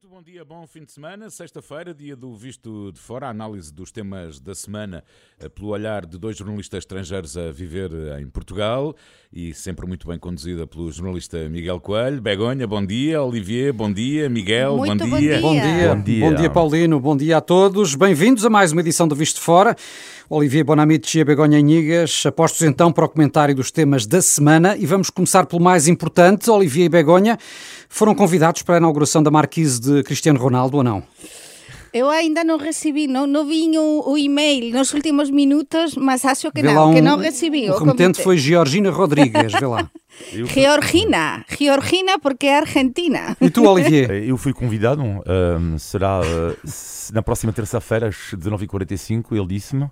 Muito 0.00 0.14
bom 0.14 0.22
dia, 0.22 0.44
bom 0.44 0.64
fim 0.64 0.84
de 0.84 0.92
semana. 0.92 1.28
Sexta-feira, 1.28 1.92
dia 1.92 2.14
do 2.14 2.32
Visto 2.32 2.92
de 2.92 3.00
Fora, 3.00 3.26
a 3.26 3.30
análise 3.30 3.74
dos 3.74 3.90
temas 3.90 4.38
da 4.38 4.54
semana 4.54 5.02
eh, 5.40 5.48
pelo 5.48 5.70
olhar 5.70 6.06
de 6.06 6.16
dois 6.16 6.36
jornalistas 6.36 6.78
estrangeiros 6.78 7.36
a 7.36 7.50
viver 7.50 7.90
eh, 7.92 8.20
em 8.20 8.28
Portugal 8.28 8.94
e 9.32 9.52
sempre 9.52 9.88
muito 9.88 10.06
bem 10.06 10.16
conduzida 10.16 10.68
pelo 10.68 10.92
jornalista 10.92 11.48
Miguel 11.48 11.80
Coelho. 11.80 12.22
Begonha, 12.22 12.64
bom 12.64 12.86
dia. 12.86 13.20
Olivier, 13.20 13.72
bom 13.72 13.92
dia. 13.92 14.28
Miguel, 14.28 14.76
Muito 14.76 15.02
bom 15.02 15.10
bom 15.10 15.18
dia. 15.18 15.30
dia. 15.32 15.40
Bom 15.40 15.52
dia. 15.52 15.88
Bom 15.96 16.02
dia. 16.02 16.30
Bom 16.30 16.34
dia, 16.36 16.50
Paulino. 16.50 17.00
Bom 17.00 17.16
dia 17.16 17.38
a 17.38 17.40
todos. 17.40 17.96
Bem-vindos 17.96 18.44
a 18.44 18.50
mais 18.50 18.70
uma 18.70 18.82
edição 18.82 19.08
do 19.08 19.16
Visto 19.16 19.38
de 19.38 19.42
Fora. 19.42 19.74
Olivier 20.30 20.62
Bonamici 20.62 21.18
e 21.18 21.22
a 21.22 21.24
Begonha 21.24 21.58
Inigas, 21.58 22.22
apostos 22.26 22.60
então 22.62 22.92
para 22.92 23.06
o 23.06 23.08
comentário 23.08 23.54
dos 23.54 23.70
temas 23.70 24.06
da 24.06 24.20
semana 24.20 24.76
e 24.76 24.84
vamos 24.84 25.08
começar 25.10 25.46
pelo 25.46 25.60
mais 25.62 25.88
importante. 25.88 26.50
Olivier 26.50 26.84
e 26.84 26.88
Begonha 26.88 27.38
foram 27.88 28.14
convidados 28.14 28.62
para 28.62 28.74
a 28.74 28.78
inauguração 28.78 29.22
da 29.22 29.30
Marquise 29.30 29.80
de 29.80 29.87
Cristiano 30.04 30.38
Ronaldo 30.38 30.76
ou 30.78 30.84
não? 30.84 31.02
Eu 31.92 32.10
ainda 32.10 32.44
não 32.44 32.58
recebi, 32.58 33.06
não, 33.06 33.26
não 33.26 33.46
vi 33.46 33.70
o, 33.78 34.10
o 34.12 34.18
e-mail 34.18 34.74
nos 34.76 34.92
últimos 34.92 35.30
minutos, 35.30 35.94
mas 35.96 36.22
acho 36.24 36.52
que 36.52 36.60
Vê 36.60 36.72
não, 36.74 36.92
que 36.92 37.00
um- 37.00 37.04
não 37.04 37.16
recebi. 37.16 37.68
O 37.70 37.78
remetente 37.78 38.22
foi 38.22 38.36
Georgina 38.36 38.90
Rodrigues, 38.90 39.52
vê 39.58 39.66
lá. 39.66 39.90
Georgina, 40.52 41.44
Georgina 41.58 42.18
porque 42.18 42.46
é 42.46 42.58
argentina. 42.58 43.36
E 43.40 43.48
tu, 43.50 43.64
Olivier? 43.66 44.10
Eu 44.28 44.36
fui 44.36 44.52
convidado, 44.52 45.02
ehm, 45.02 45.78
será 45.78 46.20
eh, 46.24 46.56
s- 46.64 46.97
na 47.12 47.22
próxima 47.22 47.52
terça-feira 47.52 48.08
às 48.08 48.16
19h45, 48.34 49.24
ele 49.32 49.46
disse-me. 49.46 49.86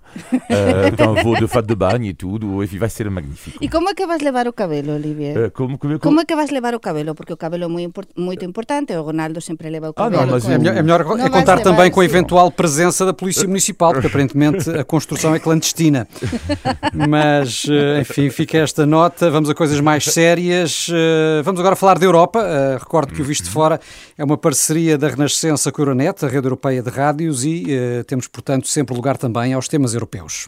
Eh, 0.49 0.89
então 0.93 1.15
vou 1.15 1.35
de 1.35 1.47
fato 1.47 1.65
de 1.67 1.75
banho 1.75 2.05
e 2.05 2.13
tudo, 2.13 2.63
e 2.63 2.67
vai 2.77 2.89
ser 2.89 3.09
magnífico. 3.09 3.57
E 3.61 3.69
como 3.69 3.89
é 3.89 3.93
que 3.93 4.05
vas 4.05 4.21
levar 4.21 4.47
o 4.47 4.53
cabelo, 4.53 4.93
Olivier? 4.95 5.37
Eh, 5.37 5.49
como, 5.49 5.77
como, 5.77 5.99
Como 5.99 6.21
é 6.21 6.25
que 6.25 6.35
vas 6.35 6.49
levar 6.51 6.73
o 6.75 6.79
cabelo? 6.79 7.13
Porque 7.15 7.33
o 7.33 7.37
cabelo 7.37 7.63
é 7.65 7.67
muito, 7.67 8.01
muito 8.15 8.45
importante, 8.45 8.93
o 8.93 9.01
Ronaldo 9.01 9.39
sempre 9.41 9.69
leva 9.69 9.87
o 9.87 9.91
Ah, 9.91 9.93
cabelo. 9.93 10.21
não, 10.25 10.31
mas 10.33 10.43
com- 10.45 10.51
É 10.51 10.57
melhor, 10.57 10.77
é 10.77 10.81
melhor 10.83 11.03
Não 11.05 11.13
é 11.13 11.17
vais 11.17 11.31
contar 11.31 11.55
levar 11.57 11.63
também 11.63 11.91
com 11.91 11.99
a 12.01 12.03
assim. 12.05 12.13
eventual 12.13 12.51
presença 12.51 13.05
da 13.05 13.13
Polícia 13.13 13.47
Municipal, 13.47 13.93
porque 13.93 14.07
aparentemente 14.07 14.69
a 14.69 14.83
construção 14.83 15.33
é 15.35 15.39
clandestina. 15.39 16.07
Mas, 16.93 17.65
eh, 17.69 18.01
enfim, 18.01 18.29
fica 18.29 18.57
esta 18.57 18.85
nota. 18.85 19.29
Vamos 19.29 19.49
a 19.49 19.55
coisas 19.55 19.79
mais 19.79 20.03
sérias. 20.05 20.87
Eh, 20.91 21.41
Vamos 21.43 21.59
agora 21.59 21.75
falar 21.75 21.97
da 21.99 22.05
Europa. 22.05 22.39
Eh, 22.41 22.77
Recordo 22.79 23.13
que 23.13 23.21
o 23.21 23.25
Visto 23.25 23.43
de 23.45 23.49
Fora 23.49 23.79
é 24.17 24.23
uma 24.23 24.37
parceria 24.37 24.97
da 24.97 25.07
Renascença 25.07 25.71
com 25.71 25.81
a 25.81 25.83
Euronet, 25.83 26.25
a 26.25 26.27
rede 26.27 26.45
europeia 26.47 26.81
de 26.81 26.89
rádios, 27.07 27.45
e 27.45 27.65
eh, 27.69 28.03
temos, 28.03 28.27
portanto, 28.27 28.67
sempre 28.67 28.93
lugar 28.95 29.17
também 29.17 29.53
aos 29.53 29.67
temas 29.67 29.93
europeus. 29.93 30.47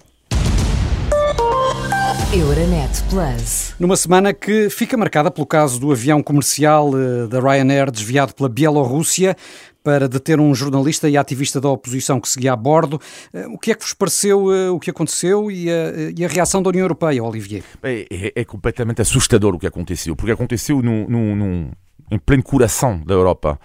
Euronet 2.33 3.01
Plus. 3.09 3.73
Numa 3.79 3.95
semana 3.95 4.33
que 4.33 4.69
fica 4.69 4.95
marcada 4.97 5.31
pelo 5.31 5.47
caso 5.47 5.79
do 5.79 5.91
avião 5.91 6.21
comercial 6.21 6.91
eh, 6.95 7.27
da 7.27 7.39
Ryanair 7.39 7.89
desviado 7.89 8.35
pela 8.35 8.49
Bielorrússia 8.49 9.35
para 9.83 10.07
deter 10.09 10.39
um 10.39 10.53
jornalista 10.53 11.09
e 11.09 11.16
ativista 11.17 11.59
da 11.61 11.69
oposição 11.69 12.19
que 12.19 12.27
seguia 12.29 12.51
a 12.53 12.55
bordo. 12.55 12.99
Eh, 13.33 13.47
O 13.47 13.57
que 13.57 13.71
é 13.71 13.75
que 13.75 13.83
vos 13.83 13.94
pareceu 13.94 14.45
o 14.75 14.79
que 14.79 14.89
aconteceu 14.91 15.49
e 15.49 15.69
a, 15.71 16.11
e 16.16 16.23
a 16.25 16.27
reação 16.27 16.61
da 16.61 16.69
União 16.69 16.83
Europeia, 16.83 17.23
Olivier? 17.23 17.63
É, 17.81 18.05
é- 18.11 18.33
é 18.35 18.44
completamente 18.45 19.01
assustador 19.01 19.55
o 19.55 19.59
que 19.59 19.66
aconteceu, 19.67 20.13
porque 20.16 20.31
aconteceu 20.33 20.81
no, 20.83 21.09
no, 21.09 21.35
no- 21.35 21.71
em 22.11 22.17
pleno 22.19 22.44
coração 22.44 23.01
da 23.05 23.13
Europa. 23.13 23.59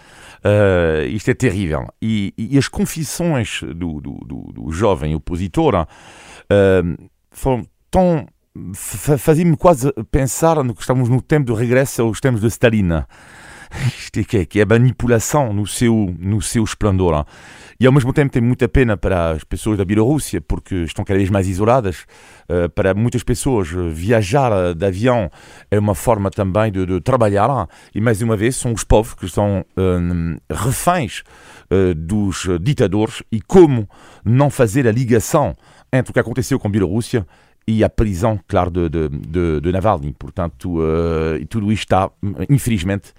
Eh, 0.45 1.07
isto 1.09 1.31
é 1.31 1.35
terrível. 1.35 1.87
E, 2.03 2.35
e 2.37 2.59
as 2.59 2.69
confissões 2.69 3.61
do, 3.63 4.01
do, 4.01 4.13
do- 4.27 4.53
do 4.53 4.71
jovem 4.73 5.15
opositor 5.15 5.87
eh, 6.51 6.83
foram 7.31 7.67
tão. 7.91 8.27
fa- 8.75 9.17
faziam-me 9.19 9.57
quase 9.57 9.91
pensar 10.11 10.63
no 10.63 10.75
que 10.75 10.81
estamos 10.83 11.09
no 11.09 11.23
tempo 11.23 11.53
de 11.53 11.59
regresso 11.59 12.03
aos 12.03 12.21
tempos 12.21 12.41
de 12.43 12.49
Stalin. 12.49 13.05
Isto 13.99 14.21
é 14.21 14.25
que 14.25 14.37
é, 14.39 14.45
que 14.45 14.61
é 14.61 14.65
manipulação 14.65 15.53
no 15.53 15.67
seu, 15.67 16.15
no 16.19 16.41
seu 16.41 16.65
esplendor. 16.65 17.27
E 17.79 17.87
ao 17.87 17.93
mesmo 17.93 18.13
tempo 18.13 18.33
tem 18.33 18.43
muita 18.43 18.69
pena 18.69 18.97
para 18.97 19.33
as 19.33 19.45
pessoas 19.45 19.77
da 19.77 19.85
Bielorrússia, 19.85 20.41
porque 20.41 20.77
estão 20.85 21.05
cada 21.05 21.19
vez 21.19 21.29
mais 21.29 21.49
isoladas. 21.49 22.07
Uh, 22.49 22.69
para 22.71 22.95
muitas 22.95 23.23
pessoas, 23.23 23.73
uh, 23.73 23.91
viajar 23.91 24.75
de 24.75 24.87
avião 24.87 25.31
é 25.71 25.79
uma 25.79 25.95
forma 25.95 26.31
também 26.31 26.71
de, 26.71 26.87
de 26.87 27.01
trabalhar. 27.01 27.69
E 27.95 28.01
mais 28.01 28.23
uma 28.23 28.37
vez, 28.37 28.57
são 28.57 28.73
os 28.73 28.85
povos 28.85 29.15
que 29.15 29.27
estão 29.27 29.65
um, 29.77 30.37
reféns 30.51 31.23
uh, 31.71 31.95
dos 31.95 32.47
ditadores. 32.61 33.23
E 33.31 33.41
como 33.41 33.89
não 34.25 34.51
fazer 34.51 34.87
a 34.87 34.93
ligação 34.93 35.57
entre 35.93 36.11
o 36.11 36.15
que 36.15 36.21
aconteceu 36.21 36.59
com 36.59 36.69
a 36.69 36.71
Bielorrússia 36.71 37.27
e 37.67 37.83
a 37.83 37.89
prisão, 37.89 38.39
claro, 38.47 38.71
de, 38.71 38.89
de, 38.89 39.09
de, 39.09 39.61
de 39.61 39.73
Navalny. 39.73 40.15
Portanto, 40.19 40.79
uh, 40.79 41.45
tudo 41.49 41.73
isto 41.73 41.85
está, 41.85 42.11
infelizmente, 42.49 43.13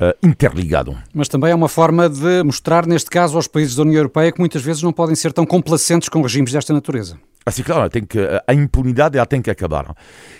uh, 0.00 0.26
interligado. 0.26 0.96
Mas 1.14 1.28
também 1.28 1.50
é 1.50 1.54
uma 1.54 1.68
forma 1.68 2.08
de 2.08 2.42
mostrar, 2.42 2.86
neste 2.86 3.10
caso, 3.10 3.36
aos 3.36 3.48
países 3.48 3.74
da 3.74 3.82
União 3.82 3.98
Europeia 3.98 4.32
que 4.32 4.40
muitas 4.40 4.62
vezes 4.62 4.82
não 4.82 4.92
podem 4.92 5.14
ser 5.14 5.32
tão 5.32 5.46
complacentes 5.46 6.08
com 6.08 6.22
regimes 6.22 6.52
desta 6.52 6.72
natureza. 6.72 7.18
Assim, 7.44 7.62
claro, 7.62 7.88
tem 7.88 8.04
que, 8.04 8.18
a 8.46 8.52
impunidade 8.52 9.16
ela 9.16 9.26
tem 9.26 9.40
que 9.40 9.50
acabar. 9.50 9.94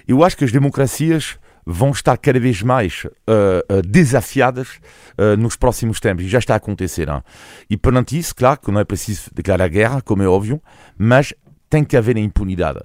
Eu 0.09 0.25
acho 0.25 0.37
que 0.37 0.45
as 0.45 0.51
democracias 0.51 1.39
vão 1.65 1.91
estar 1.91 2.17
cada 2.17 2.39
vez 2.39 2.63
mais 2.63 3.05
uh, 3.05 3.83
desafiadas 3.83 4.79
uh, 5.19 5.37
nos 5.37 5.57
próximos 5.57 5.99
tempos, 5.99 6.25
e 6.25 6.29
já 6.29 6.39
está 6.39 6.55
a 6.55 6.57
acontecer. 6.59 7.09
hein? 7.09 7.23
E 7.69 7.77
perante 7.77 8.17
isso, 8.17 8.35
claro 8.35 8.61
que 8.61 8.71
não 8.71 8.81
é 8.81 8.85
preciso 8.85 9.31
declarar 9.35 9.69
guerra, 9.69 10.01
como 10.01 10.23
é 10.23 10.29
óbvio, 10.29 10.63
mas 10.97 11.35
tem 11.69 11.83
que 11.83 11.97
haver 11.97 12.17
a 12.17 12.21
impunidade. 12.21 12.81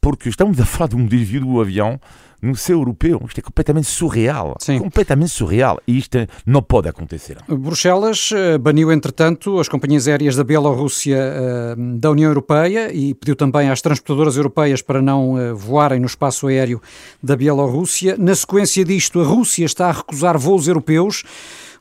Porque 0.00 0.28
estamos 0.28 0.58
a 0.60 0.64
falar 0.64 0.88
de 0.88 0.96
um 0.96 1.06
desvio 1.06 1.40
do 1.40 1.60
avião 1.60 2.00
no 2.42 2.56
céu 2.56 2.78
europeu. 2.78 3.22
Isto 3.26 3.38
é 3.38 3.42
completamente 3.42 3.86
surreal. 3.88 4.56
Sim. 4.60 4.78
Completamente 4.78 5.30
surreal. 5.30 5.80
E 5.86 5.98
isto 5.98 6.18
não 6.46 6.62
pode 6.62 6.88
acontecer. 6.88 7.38
Bruxelas 7.48 8.30
eh, 8.34 8.58
baniu, 8.58 8.92
entretanto, 8.92 9.58
as 9.58 9.68
companhias 9.68 10.08
aéreas 10.08 10.36
da 10.36 10.44
Bielorrússia 10.44 11.16
eh, 11.16 11.74
da 11.96 12.10
União 12.10 12.30
Europeia 12.30 12.92
e 12.92 13.14
pediu 13.14 13.36
também 13.36 13.70
às 13.70 13.80
transportadoras 13.80 14.36
europeias 14.36 14.82
para 14.82 15.02
não 15.02 15.38
eh, 15.38 15.52
voarem 15.52 16.00
no 16.00 16.06
espaço 16.06 16.46
aéreo 16.46 16.80
da 17.22 17.36
Bielorrússia. 17.36 18.16
Na 18.18 18.34
sequência 18.34 18.84
disto, 18.84 19.20
a 19.20 19.24
Rússia 19.24 19.64
está 19.64 19.88
a 19.88 19.92
recusar 19.92 20.38
voos 20.38 20.68
europeus. 20.68 21.24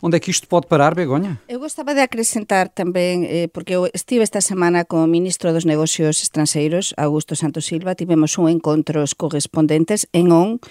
Onde 0.02 0.16
é 0.16 0.20
que 0.20 0.32
isto 0.32 0.48
pode 0.48 0.68
parar, 0.68 0.96
Begonha? 0.96 1.42
Eu 1.48 1.60
gostaba 1.60 1.92
de 1.92 2.00
acrescentar 2.00 2.72
tamén, 2.72 3.28
eh, 3.28 3.52
porque 3.52 3.76
eu 3.76 3.92
estive 3.92 4.24
esta 4.24 4.40
semana 4.40 4.88
co 4.88 5.04
ministro 5.04 5.52
dos 5.52 5.68
negocios 5.68 6.24
estrangeiros, 6.24 6.96
Augusto 6.96 7.36
Santos 7.36 7.68
Silva, 7.68 8.00
tivemos 8.00 8.40
un 8.40 8.48
encontro 8.48 9.04
os 9.04 9.12
correspondentes 9.12 10.08
en 10.16 10.32
ON, 10.32 10.64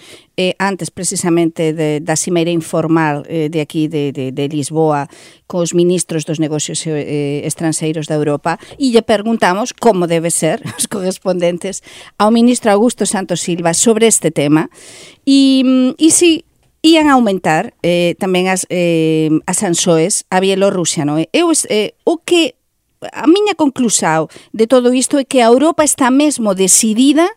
antes 0.57 0.89
precisamente 0.89 1.77
de, 1.77 2.01
da 2.01 2.17
cimeira 2.17 2.49
informal 2.49 3.21
eh, 3.29 3.53
de 3.53 3.61
aquí 3.61 3.85
de, 3.85 4.09
de, 4.09 4.33
de 4.33 4.45
Lisboa, 4.49 5.05
cos 5.45 5.77
ministros 5.77 6.25
dos 6.25 6.41
negocios 6.41 6.81
eh, 6.89 7.45
estrangeiros 7.45 8.09
da 8.09 8.17
Europa, 8.17 8.57
e 8.81 8.89
lle 8.89 9.05
perguntamos 9.05 9.77
como 9.77 10.09
debe 10.09 10.33
ser 10.33 10.57
os 10.79 10.89
correspondentes 10.89 11.85
ao 12.17 12.33
ministro 12.33 12.73
Augusto 12.73 13.05
Santos 13.05 13.45
Silva 13.45 13.77
sobre 13.77 14.09
este 14.09 14.33
tema, 14.33 14.73
e, 15.21 15.61
mm, 15.61 16.01
e 16.01 16.09
si 16.09 16.48
ían 16.81 17.09
aumentar 17.09 17.75
eh, 17.83 18.15
tamén 18.19 18.47
as, 18.47 18.63
eh, 18.71 19.29
as 19.45 19.59
sanxoes 19.59 20.23
a 20.31 20.39
Bielorrusia, 20.39 21.03
non 21.03 21.19
é? 21.19 21.27
Eu, 21.35 21.51
eh, 21.67 21.95
o 22.07 22.23
que 22.23 22.55
a 23.13 23.27
miña 23.27 23.55
conclusao 23.55 24.27
de 24.51 24.67
todo 24.67 24.91
isto 24.91 25.19
é 25.19 25.23
que 25.23 25.39
a 25.39 25.51
Europa 25.51 25.83
está 25.83 26.11
mesmo 26.11 26.55
decidida 26.55 27.27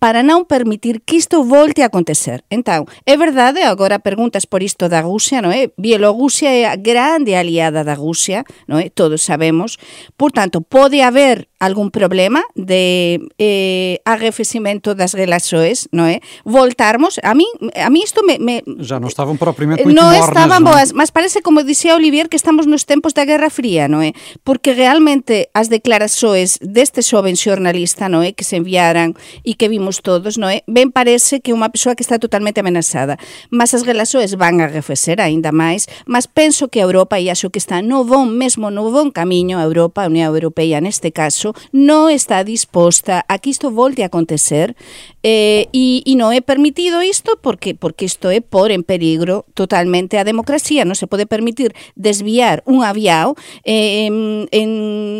para 0.00 0.24
non 0.24 0.48
permitir 0.48 1.04
que 1.04 1.20
isto 1.20 1.44
volte 1.44 1.84
a 1.84 1.92
acontecer. 1.92 2.40
Entón, 2.48 2.88
é 3.04 3.14
verdade, 3.20 3.60
agora 3.62 4.00
preguntas 4.00 4.48
por 4.48 4.64
isto 4.64 4.88
da 4.88 5.04
Rusia, 5.04 5.44
non 5.44 5.52
é? 5.52 5.68
Bielorrusia 5.76 6.50
é 6.50 6.64
a 6.64 6.76
grande 6.76 7.36
aliada 7.36 7.84
da 7.84 7.92
Rusia, 7.92 8.48
non 8.64 8.80
é? 8.80 8.88
Todos 8.88 9.20
sabemos. 9.20 9.76
Por 10.16 10.32
tanto, 10.32 10.64
pode 10.64 11.04
haber 11.04 11.50
algún 11.60 11.92
problema 11.92 12.42
de 12.54 13.20
eh, 13.36 14.00
arrefecimento 14.08 14.96
das 14.96 15.12
relaxoes, 15.12 15.92
non 15.92 16.08
é? 16.08 16.24
Voltarmos, 16.48 17.20
a 17.20 17.36
mí, 17.36 17.44
a 17.76 17.92
mí 17.92 18.00
isto 18.00 18.24
me, 18.24 18.40
me 18.40 18.64
Já 18.80 18.96
não 18.96 19.12
estavam 19.12 19.36
propriamente 19.36 19.84
muito 19.84 19.92
non 19.92 20.08
mornas, 20.08 20.32
estaban 20.32 20.64
não 20.64 20.72
boas, 20.72 20.96
mas 20.96 21.12
parece 21.12 21.44
como 21.44 21.60
dicía 21.60 21.92
Olivier 21.92 22.32
que 22.32 22.40
estamos 22.40 22.64
nos 22.64 22.88
tempos 22.88 23.12
da 23.12 23.28
Guerra 23.28 23.52
Fría, 23.52 23.92
non 23.92 24.00
é? 24.00 24.16
Porque 24.40 24.72
realmente 24.72 25.52
as 25.52 25.68
declarações 25.68 26.56
deste 26.64 27.04
xoven 27.04 27.36
xornalista, 27.36 28.08
non 28.08 28.24
é, 28.24 28.32
que 28.32 28.48
se 28.48 28.56
enviaran 28.56 29.12
e 29.50 29.58
que 29.58 29.66
vimos 29.66 29.98
todos, 29.98 30.38
non 30.38 30.46
é? 30.46 30.62
Eh? 30.62 30.70
Ben 30.70 30.94
parece 30.94 31.42
que 31.42 31.50
unha 31.50 31.74
persoa 31.74 31.98
que 31.98 32.06
está 32.06 32.22
totalmente 32.22 32.62
amenazada, 32.62 33.18
mas 33.50 33.74
as 33.74 33.82
relaxoes 33.82 34.38
van 34.38 34.62
a 34.62 34.70
refecer 34.70 35.18
aínda 35.18 35.50
máis, 35.50 35.90
mas 36.06 36.30
penso 36.30 36.70
que 36.70 36.78
a 36.78 36.86
Europa, 36.86 37.18
e 37.18 37.26
acho 37.26 37.50
que 37.50 37.58
está 37.58 37.82
no 37.82 38.06
bon, 38.06 38.30
mesmo 38.30 38.70
no 38.70 38.86
bon 38.94 39.10
camiño, 39.10 39.58
a 39.58 39.66
Europa, 39.66 40.06
a 40.06 40.06
Unión 40.06 40.30
Europea 40.30 40.78
neste 40.78 41.10
caso, 41.10 41.50
non 41.74 42.14
está 42.14 42.46
disposta 42.46 43.26
a 43.26 43.42
que 43.42 43.50
isto 43.50 43.74
volte 43.74 44.06
a 44.06 44.10
acontecer 44.14 44.78
eh, 45.26 45.66
e, 45.74 46.06
e 46.06 46.14
non 46.14 46.30
é 46.30 46.38
permitido 46.38 47.02
isto 47.02 47.34
porque 47.42 47.74
porque 47.74 48.06
isto 48.06 48.30
é 48.30 48.38
por 48.38 48.70
en 48.70 48.86
peligro 48.86 49.50
totalmente 49.58 50.14
a 50.14 50.22
democracia, 50.22 50.86
non 50.86 50.94
se 50.94 51.10
pode 51.10 51.26
permitir 51.26 51.74
desviar 51.98 52.62
un 52.70 52.86
aviao 52.86 53.34
eh, 53.66 54.06
en, 54.06 54.46
en 54.54 54.70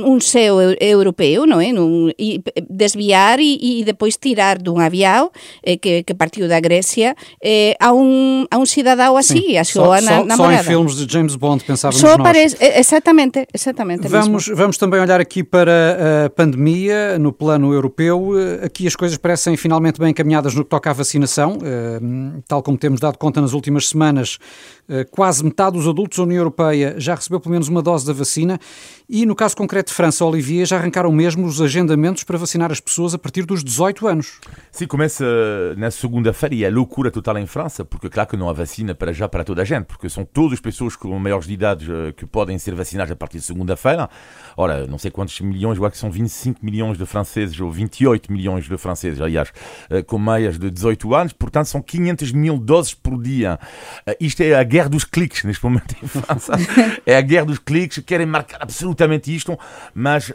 un 0.06 0.22
seo 0.22 0.62
europeo, 0.78 1.50
non 1.50 1.58
é? 1.58 1.68
Eh? 1.68 1.72
Nun, 1.74 2.14
e 2.14 2.38
eh, 2.46 2.62
desviar 2.70 3.42
e, 3.42 3.58
e 3.58 3.82
depois 3.82 4.19
tirar 4.20 4.58
dun 4.58 4.78
aviao 4.78 5.32
eh, 5.62 5.76
que, 5.76 6.02
que 6.02 6.14
partiu 6.14 6.46
da 6.48 6.60
Grecia 6.60 7.16
eh, 7.42 7.74
a 7.80 7.92
un, 7.92 8.46
a 8.50 8.58
un 8.58 8.66
cidadão 8.66 9.16
así, 9.16 9.56
a 9.56 9.64
súa 9.64 10.00
só, 10.00 10.24
na, 10.24 10.36
só, 10.36 10.44
só 10.44 10.52
em 10.52 10.62
filmes 10.62 10.96
de 10.96 11.12
James 11.12 11.34
Bond 11.36 11.64
pensávamos 11.64 12.00
Só 12.00 12.16
nós. 12.16 12.22
parece, 12.22 12.56
exatamente, 12.60 13.46
exatamente 13.52 14.08
Vamos, 14.08 14.46
mesmo. 14.48 14.56
vamos 14.56 14.76
também 14.78 15.00
olhar 15.00 15.20
aqui 15.20 15.42
para 15.42 16.26
a 16.26 16.30
pandemia 16.30 17.18
no 17.18 17.32
plano 17.32 17.72
europeu. 17.72 18.32
Aqui 18.64 18.86
as 18.86 18.96
coisas 18.96 19.16
parecem 19.16 19.56
finalmente 19.56 19.98
bem 19.98 20.10
encaminhadas 20.10 20.54
no 20.54 20.64
que 20.64 20.70
toca 20.70 20.90
à 20.90 20.92
vacinação. 20.92 21.58
Eh, 21.62 22.00
tal 22.46 22.62
como 22.62 22.76
temos 22.76 23.00
dado 23.00 23.16
conta 23.18 23.40
nas 23.40 23.52
últimas 23.52 23.88
semanas, 23.88 24.38
eh, 24.88 25.04
quase 25.10 25.44
metade 25.44 25.76
dos 25.76 25.86
adultos 25.86 26.18
da 26.18 26.24
União 26.24 26.38
Europeia 26.38 26.94
já 26.98 27.14
recebeu 27.14 27.40
pelo 27.40 27.52
menos 27.52 27.68
uma 27.68 27.80
dose 27.82 28.06
da 28.06 28.12
vacina 28.12 28.58
e, 29.08 29.24
no 29.24 29.34
caso 29.34 29.56
concreto 29.56 29.90
de 29.90 29.94
França, 29.94 30.24
Olivier, 30.24 30.66
já 30.66 30.76
arrancaram 30.76 31.12
mesmo 31.12 31.46
os 31.46 31.60
agendamentos 31.60 32.24
para 32.24 32.38
vacinar 32.38 32.70
as 32.70 32.80
pessoas 32.80 33.14
a 33.14 33.18
partir 33.18 33.44
dos 33.44 33.62
18 33.62 34.06
anos. 34.06 34.09
Sim, 34.70 34.86
começa 34.86 35.24
na 35.76 35.90
segunda-feira 35.90 36.54
e 36.54 36.64
é 36.64 36.70
loucura 36.70 37.10
total 37.10 37.38
em 37.38 37.46
França, 37.46 37.84
porque 37.84 38.08
claro 38.08 38.28
que 38.28 38.36
não 38.36 38.48
há 38.48 38.52
vacina 38.52 38.94
para 38.94 39.12
já 39.12 39.28
para 39.28 39.44
toda 39.44 39.62
a 39.62 39.64
gente, 39.64 39.86
porque 39.86 40.08
são 40.08 40.24
todas 40.24 40.54
as 40.54 40.60
pessoas 40.60 40.96
com 40.96 41.18
maiores 41.18 41.46
de 41.46 41.54
idade 41.54 41.90
eh, 41.90 42.12
que 42.12 42.26
podem 42.26 42.58
ser 42.58 42.74
vacinadas 42.74 43.10
a 43.10 43.16
partir 43.16 43.38
de 43.38 43.44
segunda-feira. 43.44 44.08
Ora, 44.56 44.86
não 44.86 44.98
sei 44.98 45.10
quantos 45.10 45.40
milhões, 45.40 45.78
eu 45.78 45.84
acho 45.84 45.92
que 45.92 45.98
são 45.98 46.10
25 46.10 46.64
milhões 46.64 46.98
de 46.98 47.06
franceses, 47.06 47.58
ou 47.60 47.70
28 47.70 48.32
milhões 48.32 48.68
de 48.68 48.78
franceses, 48.78 49.20
aliás, 49.20 49.52
eh, 49.88 50.02
com 50.02 50.18
meias 50.18 50.58
de 50.58 50.70
18 50.70 51.14
anos, 51.14 51.32
portanto 51.32 51.66
são 51.66 51.82
500 51.82 52.32
mil 52.32 52.58
doses 52.58 52.94
por 52.94 53.20
dia. 53.20 53.58
Eh, 54.06 54.16
isto 54.20 54.42
é 54.42 54.54
a 54.54 54.62
guerra 54.62 54.88
dos 54.88 55.04
cliques 55.04 55.44
neste 55.44 55.64
momento 55.64 55.94
em 56.02 56.06
França. 56.06 56.52
é 57.06 57.16
a 57.16 57.20
guerra 57.20 57.46
dos 57.46 57.58
cliques, 57.58 58.02
querem 58.04 58.26
marcar 58.26 58.58
absolutamente 58.60 59.34
isto, 59.34 59.58
mas 59.94 60.30
uh, 60.30 60.34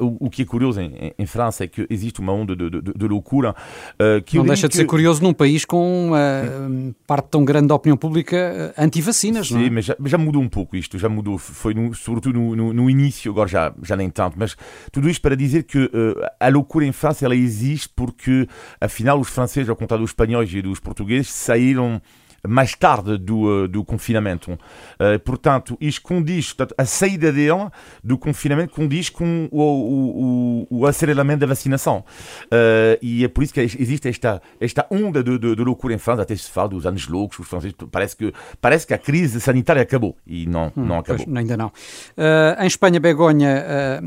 uh, 0.00 0.04
o, 0.04 0.26
o, 0.26 0.30
que 0.30 0.42
é 0.42 0.44
curioso 0.44 0.80
em, 0.80 1.12
em, 1.18 1.26
França 1.26 1.64
é 1.64 1.66
que 1.66 1.86
existe 1.88 2.20
uma 2.20 2.32
onda 2.32 2.54
de, 2.54 2.70
de, 2.70 2.82
de 2.82 3.06
loucura. 3.16 3.54
Uh, 3.94 4.22
que 4.22 4.36
não 4.36 4.44
deixa 4.44 4.68
de 4.68 4.72
que... 4.72 4.76
ser 4.76 4.84
curioso 4.84 5.22
num 5.22 5.32
país 5.32 5.64
com 5.64 6.08
uma 6.08 6.94
parte 7.06 7.28
tão 7.30 7.44
grande 7.44 7.68
da 7.68 7.74
opinião 7.74 7.96
pública 7.96 8.74
anti-vacinas, 8.78 9.50
não 9.50 9.60
é? 9.60 9.64
Sim, 9.64 9.70
mas 9.70 9.84
já, 9.84 9.96
já, 10.04 10.18
mudou 10.18 10.42
um 10.42 10.48
pouco 10.48 10.76
isto, 10.76 10.98
já 10.98 11.08
mudou, 11.08 11.38
foi 11.38 11.74
no, 11.74 11.94
sobretudo 11.94 12.38
no, 12.38 12.56
no, 12.56 12.72
no, 12.72 12.90
início, 12.90 13.30
agora 13.32 13.48
já, 13.48 13.72
já 13.82 13.96
nem 13.96 14.10
tanto, 14.10 14.36
mas 14.38 14.56
tudo 14.92 15.08
isto 15.08 15.20
para 15.20 15.34
dizer 15.34 15.64
que 15.64 15.90
a 16.38 16.48
loucura 16.48 16.84
em 16.84 16.92
França 16.92 17.24
ela 17.24 17.34
existe 17.34 17.88
porque, 17.94 18.48
afinal, 18.80 19.18
os 19.18 19.28
franceses, 19.28 19.68
ao 19.68 19.76
contrário 19.76 20.04
dos 20.04 20.10
espanhóis 20.10 20.52
e 20.52 20.62
dos 20.62 20.80
portugueses, 20.80 21.30
saíram 21.30 22.00
mais 22.46 22.74
tarde 22.74 23.18
do, 23.18 23.64
eh, 23.64 23.68
do 23.68 23.84
confinamento. 23.84 24.52
Uh, 24.52 25.18
portanto, 25.24 25.76
isto 25.80 26.02
condiz, 26.02 26.52
portanto, 26.52 26.74
a 26.78 26.84
saída 26.84 27.32
dele 27.32 27.68
do 28.02 28.16
confinamento 28.16 28.74
condiz 28.74 29.08
com 29.08 29.48
o, 29.50 29.62
o, 29.62 30.66
o, 30.70 30.86
aceleramento 30.86 31.40
da 31.40 31.46
vacinação. 31.46 32.04
Uh, 32.44 32.98
e 33.02 33.24
é 33.24 33.28
por 33.28 33.42
isso 33.44 33.52
que 33.52 33.60
existe 33.60 34.08
esta, 34.08 34.40
esta 34.60 34.86
onda 34.90 35.22
de, 35.22 35.38
de, 35.38 35.56
de 35.56 35.62
loucura 35.62 35.94
em 35.94 35.98
França, 35.98 36.22
até 36.22 36.34
se 36.34 36.50
fala 36.50 36.68
dos 36.68 36.86
anos 36.86 37.08
loucos, 37.08 37.38
os 37.38 37.48
franceses, 37.48 37.76
parece 37.90 38.16
que, 38.16 38.32
parece 38.60 38.86
que 38.86 38.94
a 38.94 38.98
crise 38.98 39.40
sanitária 39.40 39.82
acabou. 39.82 40.16
E 40.26 40.46
não, 40.46 40.72
hum, 40.76 40.84
não 40.84 40.98
acabou. 40.98 41.24
Pois, 41.24 41.36
ainda 41.36 41.56
não. 41.56 41.68
Uh, 41.68 42.62
em 42.62 42.66
Espanha, 42.66 43.00
Begonha, 43.00 43.64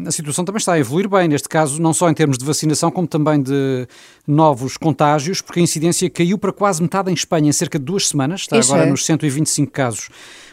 a 0.07 0.11
situação 0.11 0.43
também 0.45 0.57
está 0.57 0.73
a 0.73 0.79
evoluir 0.79 1.07
bem, 1.07 1.27
neste 1.27 1.47
caso, 1.47 1.81
não 1.81 1.93
só 1.93 2.09
em 2.09 2.13
termos 2.13 2.37
de 2.37 2.45
vacinação, 2.45 2.91
como 2.91 3.07
também 3.07 3.41
de 3.41 3.87
novos 4.27 4.77
contágios, 4.77 5.41
porque 5.41 5.59
a 5.59 5.63
incidência 5.63 6.09
caiu 6.09 6.37
para 6.37 6.51
quase 6.51 6.81
metade 6.81 7.09
em 7.09 7.13
Espanha 7.13 7.49
em 7.49 7.51
cerca 7.51 7.79
de 7.79 7.85
duas 7.85 8.07
semanas 8.07 8.28
semanas, 8.37 8.41
está 8.41 8.73
agora 8.73 8.87
é. 8.87 8.89
nos 8.89 9.05
125 9.05 9.71
casos 9.71 10.09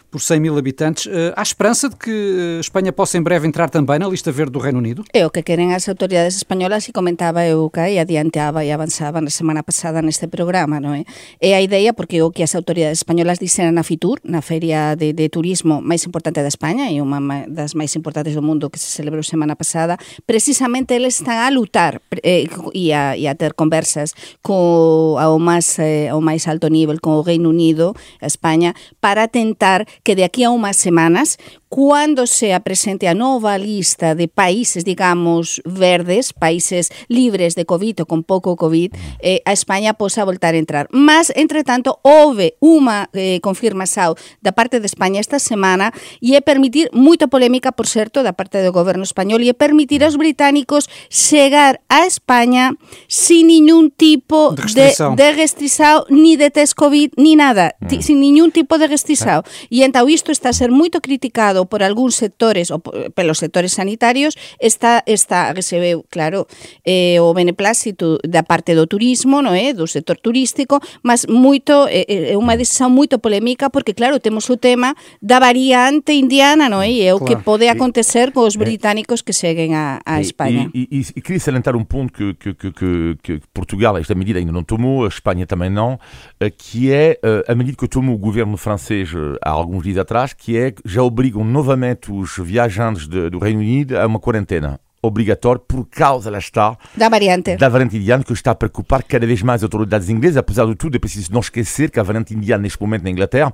por 0.09 0.21
100 0.21 0.39
mil 0.39 0.57
habitantes. 0.57 1.05
Uh, 1.05 1.33
há 1.35 1.41
esperança 1.41 1.89
de 1.89 1.95
que 1.95 2.11
a 2.11 2.57
eh, 2.57 2.59
Espanha 2.59 2.91
possa 2.93 3.17
em 3.17 3.21
breve 3.21 3.47
entrar 3.47 3.69
também 3.69 3.99
na 3.99 4.07
lista 4.07 4.31
verde 4.31 4.53
do 4.53 4.59
Reino 4.59 4.79
Unido? 4.79 5.03
É 5.13 5.25
o 5.25 5.29
que 5.29 5.43
querem 5.43 5.73
as 5.73 5.87
autoridades 5.89 6.37
espanholas 6.37 6.87
e 6.87 6.91
comentaba 6.91 7.45
eu 7.45 7.69
que 7.69 7.79
e 7.79 7.99
adiantaba 7.99 8.63
e 8.63 8.71
avançaba 8.71 9.21
na 9.21 9.29
semana 9.29 9.63
pasada 9.63 10.01
neste 10.01 10.27
programa, 10.27 10.79
non 10.79 10.95
é? 10.95 11.03
É 11.39 11.55
a 11.55 11.61
ideia 11.61 11.93
porque 11.93 12.21
o 12.21 12.31
que 12.31 12.43
as 12.43 12.55
autoridades 12.55 12.99
españolas 12.99 13.39
dixeran 13.39 13.75
na 13.75 13.83
FITUR, 13.83 14.19
na 14.23 14.41
feria 14.41 14.95
de, 14.95 15.13
de 15.13 15.29
turismo 15.29 15.81
máis 15.81 16.03
importante 16.07 16.41
da 16.41 16.51
España 16.51 16.89
e 16.91 17.03
unha 17.03 17.47
das 17.47 17.75
máis 17.75 17.91
importantes 17.95 18.33
do 18.33 18.41
mundo 18.41 18.71
que 18.71 18.79
se 18.79 18.87
celebrou 18.91 19.23
semana 19.23 19.55
pasada, 19.55 19.99
precisamente 20.25 20.95
eles 20.95 21.19
están 21.19 21.43
a 21.43 21.51
lutar 21.51 22.01
eh, 22.23 22.47
e, 22.73 22.91
a, 22.93 23.17
e 23.17 23.27
a 23.27 23.35
ter 23.35 23.53
conversas 23.53 24.15
co, 24.41 25.19
ao, 25.19 25.35
máis, 25.39 25.79
eh, 25.79 26.07
ao 26.07 26.23
máis 26.23 26.47
alto 26.47 26.71
nivel 26.71 27.03
con 27.03 27.19
o 27.19 27.23
Reino 27.23 27.49
Unido, 27.51 27.93
a 28.21 28.27
España, 28.27 28.73
para 28.99 29.27
tentar 29.27 29.85
que 30.07 30.15
de 30.15 30.23
aquí 30.23 30.45
a 30.45 30.49
unhas 30.55 30.79
semanas 30.79 31.35
Cuando 31.69 32.27
sea 32.27 32.61
presente 32.61 33.07
a 33.07 33.13
nova 33.13 33.57
lista 33.57 34.15
de 34.15 34.29
países, 34.29 34.85
digamos, 34.85 35.61
verdes, 35.65 36.31
países 36.31 36.87
libres 37.09 37.55
de 37.55 37.67
COVID 37.67 38.01
ou 38.01 38.07
con 38.07 38.23
pouco 38.23 38.55
COVID, 38.55 38.95
eh, 39.19 39.43
a 39.43 39.51
España 39.51 39.91
posa 39.91 40.23
voltar 40.23 40.55
a 40.55 40.61
entrar. 40.63 40.87
Mas, 40.95 41.27
entre 41.35 41.67
tanto, 41.67 41.99
houve 42.07 42.55
unha 42.63 43.11
eh, 43.11 43.43
confirmação 43.43 44.15
da 44.39 44.55
parte 44.55 44.79
de 44.79 44.87
España 44.87 45.19
esta 45.19 45.43
semana 45.43 45.91
e 46.23 46.39
é 46.39 46.41
permitir, 46.41 46.87
moita 46.95 47.27
polémica, 47.27 47.75
por 47.75 47.83
certo, 47.83 48.23
da 48.23 48.31
parte 48.31 48.63
do 48.63 48.71
goberno 48.71 49.03
español, 49.03 49.43
e 49.43 49.51
é 49.51 49.55
permitir 49.55 50.07
aos 50.07 50.15
británicos 50.15 50.87
chegar 51.11 51.83
a 51.91 52.07
España 52.07 52.79
sin 53.11 53.51
ningún 53.51 53.91
tipo 53.91 54.55
de 54.55 54.63
restrição, 54.63 55.15
de, 55.15 55.23
de 55.23 55.29
restrição 55.35 56.07
ni 56.07 56.39
de 56.39 56.47
test 56.47 56.79
COVID, 56.79 57.19
ni 57.19 57.35
nada, 57.35 57.75
mm. 57.83 57.99
sin 57.99 58.23
ningún 58.23 58.55
tipo 58.55 58.79
de 58.79 58.87
restrição. 58.87 59.43
E 59.67 59.83
então 59.83 60.07
isto 60.07 60.31
está 60.31 60.49
a 60.49 60.55
ser 60.55 60.71
moito 60.71 61.03
criticado 61.03 61.56
por 61.65 61.81
algúns 61.81 62.15
sectores 62.15 62.69
ou 62.69 62.79
pelos 63.17 63.41
sectores 63.41 63.73
sanitarios 63.73 64.37
está 64.61 65.01
está 65.07 65.51
recebeu, 65.51 66.05
claro, 66.09 66.45
eh, 66.85 67.17
o 67.17 67.33
beneplácito 67.33 68.21
da 68.21 68.43
parte 68.43 68.77
do 68.77 68.85
turismo, 68.85 69.41
non 69.41 69.57
é, 69.57 69.73
do 69.73 69.89
sector 69.89 70.21
turístico, 70.21 70.77
mas 71.01 71.25
moito 71.25 71.89
é, 71.89 72.05
é 72.05 72.37
unha 72.37 72.53
decisión 72.53 72.93
moito 72.93 73.17
polémica 73.17 73.73
porque 73.73 73.97
claro, 73.97 74.21
temos 74.21 74.45
o 74.53 74.61
tema 74.61 74.93
da 75.17 75.41
variante 75.41 76.13
indiana, 76.13 76.69
non 76.69 76.85
é? 76.85 76.93
E 76.93 77.01
é 77.07 77.13
o 77.13 77.19
claro. 77.19 77.25
que 77.25 77.35
pode 77.41 77.65
acontecer 77.71 78.35
con 78.35 78.45
os 78.45 78.59
británicos 78.59 79.23
que 79.23 79.33
seguen 79.33 79.73
a, 79.73 80.03
a 80.05 80.19
Espanha. 80.19 80.69
E, 80.73 80.87
e, 80.91 80.99
e, 81.15 81.21
queria 81.21 81.39
salientar 81.39 81.75
um 81.75 81.83
ponto 81.83 82.13
que, 82.13 82.33
que, 82.35 82.53
que, 82.53 83.17
que, 83.21 83.41
Portugal, 83.53 83.97
esta 83.97 84.15
medida 84.15 84.39
ainda 84.39 84.51
não 84.51 84.63
tomou, 84.63 85.05
a 85.05 85.07
Espanha 85.07 85.45
também 85.45 85.69
não, 85.69 85.99
eh, 86.39 86.49
que 86.49 86.91
é 86.91 87.19
eh, 87.21 87.43
a 87.47 87.55
medida 87.55 87.77
que 87.77 87.87
tomou 87.87 88.15
o 88.15 88.17
governo 88.17 88.57
francês 88.57 89.09
eh, 89.13 89.37
há 89.41 89.49
alguns 89.49 89.83
dias 89.83 89.97
atrás, 89.97 90.33
que 90.33 90.57
é 90.57 90.73
já 90.85 91.01
obrigam 91.01 91.43
novamente 91.47 92.11
os 92.11 92.37
viajantes 92.37 93.07
de, 93.07 93.29
do 93.29 93.39
Reino 93.39 93.59
Unido 93.59 93.97
a 93.97 94.05
uma 94.05 94.19
quarentena 94.19 94.79
obrigatória 95.01 95.61
por 95.65 95.85
causa, 95.85 96.29
lá 96.29 96.37
está, 96.37 96.77
da 96.95 97.07
variante. 97.09 97.55
Da 97.55 97.69
variante 97.69 97.97
indiana 97.97 98.23
que 98.23 98.33
está 98.33 98.51
a 98.51 98.55
preocupar 98.55 99.03
cada 99.03 99.25
vez 99.25 99.41
mais 99.41 99.61
as 99.61 99.63
autoridades 99.63 100.09
inglesas. 100.09 100.37
Apesar 100.37 100.65
de 100.65 100.75
tudo, 100.75 100.95
é 100.95 100.99
preciso 100.99 101.31
não 101.31 101.39
esquecer 101.39 101.89
que 101.89 101.99
a 101.99 102.03
variante 102.03 102.33
indiana, 102.33 102.63
neste 102.63 102.81
momento, 102.81 103.03
na 103.03 103.09
Inglaterra, 103.09 103.53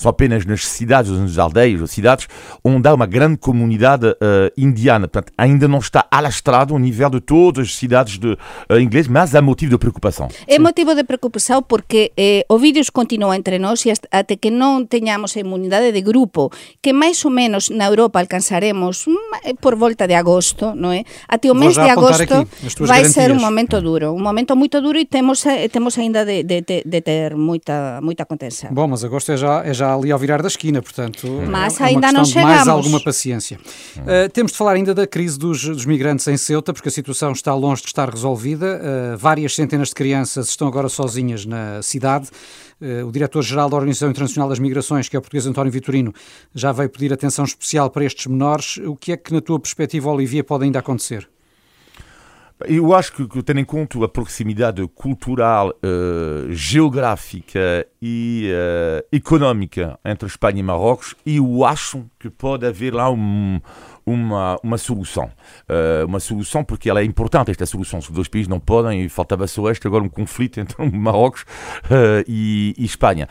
são 0.00 0.08
apenas 0.08 0.46
nas 0.46 0.66
cidades, 0.66 1.10
nas 1.10 1.36
aldeias 1.36 1.80
ou 1.80 1.86
cidades, 1.86 2.26
onde 2.64 2.88
há 2.88 2.94
uma 2.94 3.04
grande 3.04 3.36
comunidade 3.36 4.06
uh, 4.06 4.16
indiana. 4.56 5.06
Portanto, 5.06 5.30
ainda 5.36 5.68
não 5.68 5.78
está 5.78 6.06
alastrado 6.10 6.72
ao 6.72 6.80
nível 6.80 7.10
de 7.10 7.20
todas 7.20 7.66
as 7.66 7.76
cidades 7.76 8.18
de, 8.18 8.28
uh, 8.28 8.78
inglesas, 8.80 9.08
mas 9.08 9.34
há 9.34 9.42
motivo 9.42 9.72
de 9.72 9.78
preocupação. 9.78 10.28
É 10.48 10.58
motivo 10.58 10.94
de 10.94 11.04
preocupação 11.04 11.62
porque 11.62 12.12
eh, 12.16 12.46
o 12.48 12.58
vírus 12.58 12.88
continua 12.88 13.36
entre 13.36 13.58
nós 13.58 13.84
e 13.84 13.92
até 14.10 14.36
que 14.36 14.50
não 14.50 14.86
tenhamos 14.86 15.36
a 15.36 15.40
imunidade 15.40 15.92
de 15.92 16.00
grupo, 16.00 16.50
que 16.82 16.92
mais 16.94 17.22
ou 17.24 17.30
menos 17.30 17.68
na 17.68 17.86
Europa 17.86 18.20
alcançaremos 18.20 19.04
por 19.60 19.76
volta 19.76 20.06
de 20.06 20.14
agosto, 20.14 20.72
não 20.74 20.92
é? 20.92 21.04
Até 21.28 21.50
o 21.50 21.54
mês 21.54 21.74
de 21.74 21.80
agosto 21.80 22.46
vai 22.80 23.02
garantias. 23.02 23.12
ser 23.12 23.32
um 23.32 23.40
momento 23.40 23.80
duro, 23.82 24.12
um 24.12 24.22
momento 24.22 24.56
muito 24.56 24.80
duro 24.80 24.98
e 24.98 25.04
temos, 25.04 25.44
temos 25.70 25.98
ainda 25.98 26.24
de, 26.24 26.42
de, 26.42 26.62
de 26.84 27.00
ter 27.02 27.36
muita, 27.36 28.00
muita 28.02 28.24
contenção. 28.24 28.70
Bom, 28.72 28.88
mas 28.88 29.04
agosto 29.04 29.32
é 29.32 29.36
já, 29.36 29.62
é 29.64 29.74
já 29.74 29.89
ali 29.94 30.10
ao 30.12 30.18
virar 30.18 30.42
da 30.42 30.48
esquina, 30.48 30.80
portanto, 30.82 31.26
Mas 31.48 31.80
é 31.80 31.84
ainda 31.84 32.12
não 32.12 32.24
chegamos. 32.24 32.50
mais 32.50 32.68
alguma 32.68 33.00
paciência. 33.00 33.58
Uh, 33.96 34.28
temos 34.32 34.52
de 34.52 34.58
falar 34.58 34.72
ainda 34.72 34.94
da 34.94 35.06
crise 35.06 35.38
dos, 35.38 35.64
dos, 35.64 35.84
migrantes 35.86 36.26
em 36.28 36.36
Ceuta, 36.36 36.72
porque 36.72 36.88
a 36.88 36.92
situação 36.92 37.32
está 37.32 37.54
longe 37.54 37.82
de 37.82 37.88
estar 37.88 38.08
resolvida. 38.08 38.80
Uh, 38.80 39.18
várias 39.18 39.54
centenas 39.54 39.88
de 39.88 39.94
crianças 39.94 40.48
estão 40.48 40.68
agora 40.68 40.88
sozinhas 40.88 41.44
na 41.44 41.82
cidade. 41.82 42.28
Uh, 42.80 43.06
o 43.06 43.12
diretor-geral 43.12 43.68
da 43.68 43.76
Organização 43.76 44.10
Internacional 44.10 44.48
das 44.48 44.58
Migrações, 44.58 45.08
que 45.08 45.16
é 45.16 45.18
o 45.18 45.22
português 45.22 45.46
António 45.46 45.72
Vitorino, 45.72 46.14
já 46.54 46.72
veio 46.72 46.88
pedir 46.88 47.12
atenção 47.12 47.44
especial 47.44 47.90
para 47.90 48.04
estes 48.04 48.26
menores. 48.26 48.78
O 48.78 48.96
que 48.96 49.12
é 49.12 49.16
que, 49.16 49.32
na 49.32 49.40
tua 49.40 49.58
perspectiva, 49.58 50.10
Olivia, 50.10 50.42
pode 50.42 50.64
ainda 50.64 50.78
acontecer? 50.78 51.28
Eu 52.66 52.94
acho 52.94 53.12
que, 53.12 53.42
tendo 53.42 53.60
em 53.60 53.64
conta 53.64 54.04
a 54.04 54.08
proximidade 54.08 54.86
cultural, 54.88 55.70
uh, 55.70 56.52
geográfica 56.52 57.86
e 58.00 58.50
uh, 58.52 59.06
económica 59.10 59.98
entre 60.04 60.28
Espanha 60.28 60.60
e 60.60 60.62
Marrocos, 60.62 61.14
eu 61.24 61.64
acho 61.64 62.04
que 62.18 62.28
pode 62.28 62.66
haver 62.66 62.92
lá 62.92 63.10
um, 63.10 63.60
uma, 64.04 64.58
uma 64.62 64.76
solução. 64.76 65.30
Uh, 65.68 66.06
uma 66.06 66.20
solução 66.20 66.62
porque 66.62 66.90
ela 66.90 67.00
é 67.00 67.04
importante, 67.04 67.50
esta 67.50 67.64
solução. 67.64 67.98
Os 67.98 68.10
dois 68.10 68.28
países 68.28 68.48
não 68.48 68.60
podem, 68.60 69.04
e 69.04 69.08
faltava 69.08 69.46
só 69.46 69.70
este, 69.70 69.86
agora 69.86 70.04
um 70.04 70.08
conflito 70.08 70.60
entre 70.60 70.90
Marrocos 70.90 71.46
e, 72.28 72.74
e, 72.76 72.84
Espanha. 72.84 73.26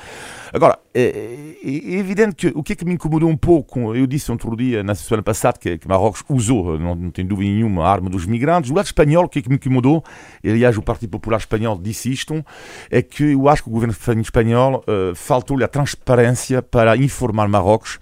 Agora, 0.52 0.80
é, 0.94 1.56
evidente 1.64 2.36
que 2.36 2.48
o 2.56 2.64
que 2.64 2.74
é 2.74 2.76
que 2.76 2.86
me 2.86 2.94
incomodou 2.94 3.30
um 3.30 3.38
pouco, 3.38 3.96
eu 3.96 4.08
disse 4.08 4.32
outro 4.32 4.56
dia, 4.56 4.84
na 4.84 4.96
semana 4.96 5.24
passada, 5.24 5.58
que, 5.60 5.78
que 5.78 5.88
Marrocos 5.88 6.24
usou, 6.30 6.80
não, 6.80 6.96
não 6.96 7.12
tem 7.12 7.26
dúvida 7.26 7.52
nenhuma, 7.52 7.86
a 7.86 7.92
arma 7.92 8.10
dos 8.10 8.26
migrantes. 8.26 8.70
Do 8.70 8.76
lado 8.76 8.86
espanhol, 8.86 9.26
o 9.26 9.30
que 9.30 9.40
é 9.40 9.42
que 9.42 9.50
me 9.50 9.56
incomodou, 9.56 10.04
e, 10.44 10.50
aliás, 10.50 10.78
o 10.78 10.82
Partido 10.82 11.12
Popular 11.12 11.38
Espanhol 11.38 11.78
disse 11.78 12.12
isto, 12.12 12.44
é 12.90 13.02
que 13.02 13.34
eu 13.34 13.48
acho 13.48 13.64
que 13.64 13.70
o 13.70 13.72
governo 13.72 13.96
espanhol 14.22 14.84
uh, 14.88 15.16
faltou-lhe 15.16 15.64
a 15.64 15.68
transparência 15.68 16.62
para 16.62 16.98
informar 16.98 17.48
Marrocos 17.48 18.00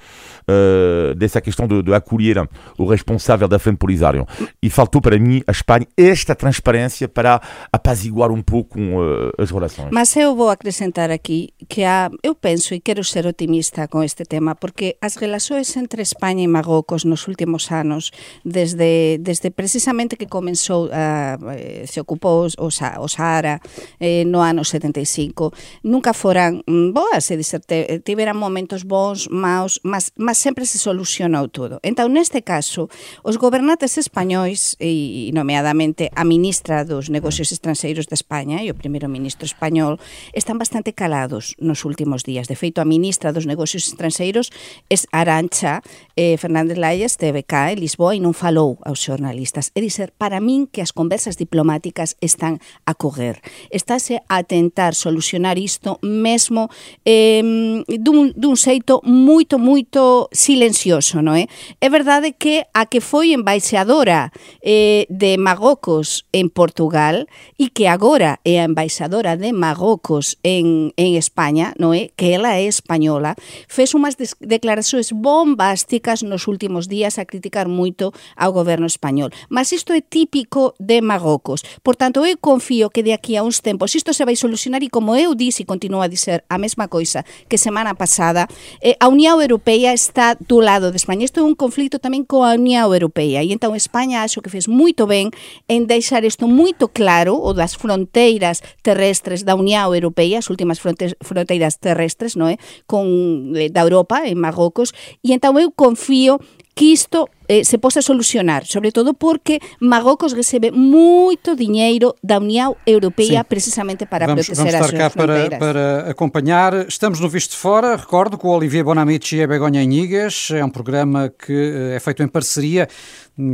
uh, 0.47 1.13
dessa 1.15 1.41
questão 1.41 1.67
de, 1.67 1.83
de 1.83 1.93
acolher 1.93 2.47
o 2.77 2.85
responsável 2.85 3.47
da 3.47 3.59
frente 3.59 3.77
polisário. 3.77 4.25
E 4.61 4.69
faltou 4.69 5.01
para 5.01 5.17
mim, 5.19 5.41
a 5.45 5.51
Espanha, 5.51 5.87
esta 5.97 6.35
transparência 6.35 7.07
para 7.07 7.41
apaziguar 7.71 8.31
um 8.31 8.41
pouco 8.41 8.79
uh, 8.79 9.31
as 9.37 9.51
relações. 9.51 9.89
Mas 9.91 10.15
eu 10.15 10.35
vou 10.35 10.49
acrescentar 10.49 11.11
aqui 11.11 11.49
que 11.67 11.83
há, 11.83 12.09
eu 12.23 12.33
penso 12.33 12.73
quero 12.87 13.03
ser 13.03 13.27
optimista 13.27 13.89
con 13.89 14.07
este 14.07 14.23
tema, 14.23 14.55
porque 14.55 14.95
as 15.03 15.19
relaxoes 15.19 15.75
entre 15.75 15.99
España 16.07 16.39
e 16.39 16.47
Magocos 16.47 17.03
nos 17.03 17.27
últimos 17.27 17.67
anos, 17.75 18.15
desde, 18.47 19.19
desde 19.19 19.51
precisamente 19.51 20.15
que 20.15 20.31
comenzou, 20.31 20.87
a, 20.95 21.35
eh, 21.51 21.83
se 21.83 21.99
ocupou 21.99 22.47
o, 22.47 22.67
o 22.71 23.07
Sahara 23.11 23.59
eh, 23.99 24.23
no 24.23 24.39
ano 24.39 24.63
75, 24.63 25.51
nunca 25.83 26.15
foran 26.15 26.63
mm, 26.63 26.95
boas, 26.95 27.27
e 27.27 27.35
dizer, 27.35 27.59
tiveran 28.07 28.39
momentos 28.39 28.87
bons, 28.87 29.27
maus, 29.27 29.83
mas, 29.83 30.15
mas 30.15 30.39
sempre 30.39 30.63
se 30.63 30.79
solucionou 30.79 31.51
todo. 31.51 31.83
Entón, 31.83 32.15
neste 32.15 32.39
caso, 32.39 32.87
os 33.27 33.35
gobernantes 33.35 33.99
españois, 33.99 34.79
e 34.79 35.27
nomeadamente 35.35 36.07
a 36.15 36.23
ministra 36.23 36.87
dos 36.87 37.11
negocios 37.11 37.51
estrangeiros 37.51 38.07
de 38.07 38.15
España 38.15 38.63
e 38.63 38.71
o 38.71 38.79
primeiro 38.79 39.11
ministro 39.11 39.43
español, 39.43 39.99
están 40.31 40.55
bastante 40.55 40.95
calados 40.95 41.51
nos 41.59 41.83
últimos 41.83 42.23
días. 42.23 42.47
De 42.47 42.55
feito, 42.55 42.66
feito 42.67 42.81
a 42.81 42.85
ministra 42.85 43.31
dos 43.31 43.47
negocios 43.47 43.87
estranxeiros 43.87 44.51
es 44.89 45.07
Arancha 45.13 45.81
eh, 46.17 46.35
Fernández 46.37 46.77
Lalles 46.77 47.17
de 47.17 47.29
en 47.29 47.45
eh, 47.45 47.75
Lisboa 47.79 48.11
e 48.11 48.19
non 48.19 48.35
falou 48.35 48.75
aos 48.83 48.99
xornalistas. 48.99 49.71
E 49.71 49.79
dizer, 49.79 50.11
para 50.11 50.43
min 50.43 50.67
que 50.67 50.83
as 50.83 50.91
conversas 50.91 51.39
diplomáticas 51.39 52.19
están 52.19 52.59
a 52.83 52.91
correr. 52.91 53.39
Estáse 53.71 54.19
a 54.27 54.43
tentar 54.43 54.99
solucionar 54.99 55.55
isto 55.55 56.01
mesmo 56.03 56.67
eh, 57.05 57.39
dun, 57.87 58.33
dun 58.35 58.55
xeito 58.59 58.99
moito, 59.05 59.55
moito 59.61 60.27
silencioso, 60.35 61.21
non 61.23 61.39
é? 61.39 61.47
É 61.79 61.87
verdade 61.87 62.35
que 62.35 62.67
a 62.73 62.89
que 62.89 62.99
foi 62.99 63.31
embaixadora 63.31 64.35
eh, 64.59 65.07
de 65.07 65.39
Magocos 65.39 66.27
en 66.33 66.51
Portugal 66.51 67.29
e 67.55 67.71
que 67.71 67.87
agora 67.87 68.41
é 68.43 68.59
a 68.59 68.67
embaixadora 68.67 69.37
de 69.37 69.53
Magocos 69.53 70.41
en, 70.41 70.97
en 70.97 71.13
España, 71.13 71.77
non 71.77 71.93
é? 71.93 72.09
Que 72.17 72.33
ela 72.33 72.56
é 72.56 72.56
española, 72.65 73.37
fez 73.69 73.93
unhas 73.93 74.17
declaracións 74.41 75.13
bombásticas 75.13 76.25
nos 76.25 76.49
últimos 76.49 76.89
días 76.89 77.21
a 77.21 77.29
criticar 77.29 77.69
moito 77.69 78.09
ao 78.33 78.49
goberno 78.49 78.89
español. 78.89 79.29
Mas 79.53 79.69
isto 79.69 79.93
é 79.93 80.01
típico 80.01 80.73
de 80.81 81.05
Magocos. 81.05 81.61
Por 81.85 81.93
tanto, 81.93 82.25
eu 82.25 82.37
confío 82.41 82.89
que 82.89 83.05
de 83.05 83.13
aquí 83.13 83.37
a 83.37 83.43
uns 83.43 83.61
tempos 83.61 83.93
isto 83.93 84.13
se 84.13 84.25
vai 84.25 84.35
solucionar 84.35 84.81
e 84.81 84.89
como 84.89 85.13
eu 85.13 85.35
dixe 85.37 85.61
e 85.63 85.69
continuo 85.69 86.01
a 86.01 86.09
dizer 86.09 86.41
a 86.49 86.57
mesma 86.57 86.87
coisa 86.87 87.21
que 87.45 87.57
semana 87.57 87.93
pasada, 87.93 88.47
eh, 88.81 88.97
a 88.99 89.07
Unión 89.07 89.41
Europea 89.41 89.93
está 89.93 90.33
do 90.33 90.61
lado 90.61 90.91
de 90.91 90.97
España. 90.97 91.25
Isto 91.25 91.41
é 91.41 91.43
un 91.43 91.55
conflito 91.55 91.99
tamén 91.99 92.23
coa 92.23 92.55
Unión 92.55 92.89
Europea 92.89 93.43
e 93.43 93.51
entón 93.51 93.75
España 93.75 94.23
acho 94.23 94.41
que 94.41 94.49
fez 94.49 94.71
moito 94.71 95.05
ben 95.05 95.29
en 95.67 95.85
deixar 95.85 96.23
isto 96.23 96.47
moito 96.47 96.87
claro 96.87 97.35
o 97.35 97.51
das 97.53 97.75
fronteiras 97.75 98.63
terrestres 98.81 99.43
da 99.43 99.55
Unión 99.55 99.91
Europea, 99.91 100.39
as 100.39 100.49
últimas 100.49 100.79
fronteiras 100.79 101.77
terrestres, 101.77 102.39
non 102.39 102.46
é? 102.49 102.57
Con 102.87 103.53
eh, 103.55 103.69
da 103.69 103.81
Europa 103.83 104.25
en 104.25 104.39
Marrocos 104.39 104.95
e 105.23 105.35
entón 105.35 105.59
eu 105.59 105.71
confío 105.71 106.39
que 106.77 106.93
isto 106.93 107.27
eh, 107.47 107.65
se 107.65 107.79
possa 107.79 108.01
solucionar, 108.01 108.65
sobre 108.65 108.91
todo 108.91 109.15
porque 109.15 109.59
Marrocos 109.79 110.33
recebe 110.33 110.69
moito 110.69 111.55
dinheiro 111.55 112.15
da 112.21 112.37
União 112.37 112.77
Europeia 112.85 113.41
Sim. 113.41 113.49
precisamente 113.49 114.05
para 114.05 114.27
vamos, 114.27 114.45
proteger 114.45 114.71
vamos 114.71 114.85
as 114.85 114.99
suas 114.99 115.13
fronteiras. 115.13 115.57
Para, 115.57 116.03
para 116.03 116.11
acompanhar, 116.11 116.85
estamos 116.87 117.19
no 117.19 117.27
Visto 117.27 117.51
de 117.51 117.57
Fora, 117.57 117.95
recordo 117.95 118.37
com 118.37 118.49
o 118.49 118.51
Olivier 118.51 118.83
Bonamici 118.83 119.37
e 119.37 119.43
a 119.43 119.47
Begonha 119.47 119.81
Inigas, 119.81 120.49
é 120.51 120.63
um 120.63 120.69
programa 120.69 121.29
que 121.29 121.51
eh, 121.51 121.95
é 121.95 121.99
feito 121.99 122.21
em 122.21 122.27
parceria 122.27 122.87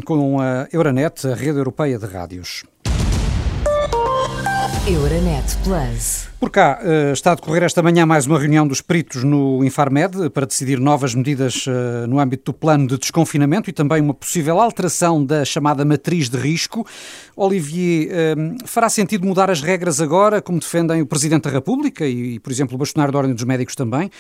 com 0.03 0.41
a 0.41 0.67
Euronet, 0.71 1.25
a 1.25 1.33
rede 1.33 1.57
europeia 1.57 1.97
de 1.97 2.05
rádios. 2.05 2.65
Euronet 4.85 5.55
Plus. 5.63 6.32
Por 6.43 6.49
cá 6.49 6.77
eh, 6.81 7.13
está 7.13 7.31
a 7.31 7.35
decorrer 7.35 7.63
esta 7.63 7.81
manhã 7.81 8.05
mais 8.05 8.27
uma 8.27 8.37
reunião 8.37 8.67
dos 8.67 8.81
peritos 8.81 9.23
no 9.23 9.63
Infarmed 9.63 10.29
para 10.31 10.45
decidir 10.45 10.77
novas 10.77 11.15
medidas 11.15 11.63
eh, 11.65 12.05
no 12.05 12.19
âmbito 12.19 12.51
do 12.51 12.53
plano 12.53 12.85
de 12.85 12.97
desconfinamento 12.97 13.69
e 13.69 13.73
também 13.73 14.01
uma 14.01 14.13
possível 14.13 14.59
alteração 14.59 15.23
da 15.23 15.45
chamada 15.45 15.85
matriz 15.85 16.27
de 16.27 16.37
risco. 16.37 16.85
Olivier, 17.33 18.09
eh, 18.11 18.35
fará 18.65 18.89
sentido 18.89 19.25
mudar 19.25 19.49
as 19.49 19.61
regras 19.61 20.01
agora, 20.01 20.41
como 20.41 20.59
defendem 20.59 21.01
o 21.01 21.05
Presidente 21.05 21.43
da 21.43 21.49
República 21.49 22.05
e, 22.05 22.37
por 22.39 22.51
exemplo, 22.51 22.75
o 22.75 22.77
bastonário 22.77 23.13
da 23.13 23.19
Ordem 23.19 23.33
dos 23.33 23.45
Médicos 23.45 23.73
também? 23.73 24.11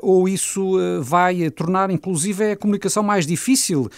Ou 0.00 0.28
isso 0.28 0.76
vai 1.00 1.50
tornar, 1.50 1.90
inclusive, 1.90 2.52
a 2.52 2.56
comunicação 2.56 3.02
mais 3.02 3.26
difícil? 3.26 3.88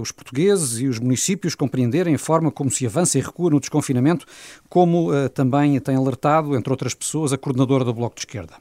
Os 0.00 0.12
portugueses 0.12 0.80
e 0.80 0.86
os 0.86 0.98
municípios 0.98 1.54
compreenderem 1.54 2.14
a 2.14 2.18
forma 2.18 2.50
como 2.50 2.70
se 2.70 2.86
avança 2.86 3.18
e 3.18 3.20
recua 3.20 3.50
no 3.50 3.60
desconfinamento, 3.60 4.26
como 4.68 5.10
também 5.30 5.78
tem 5.80 5.96
alertado, 5.96 6.56
entre 6.56 6.72
outras 6.72 6.87
outras 6.88 6.94
pessoas, 6.94 7.32
a 7.32 7.38
coordenadora 7.38 7.84
do 7.84 7.92
Bloco 7.92 8.16
de 8.16 8.22
Esquerda? 8.22 8.54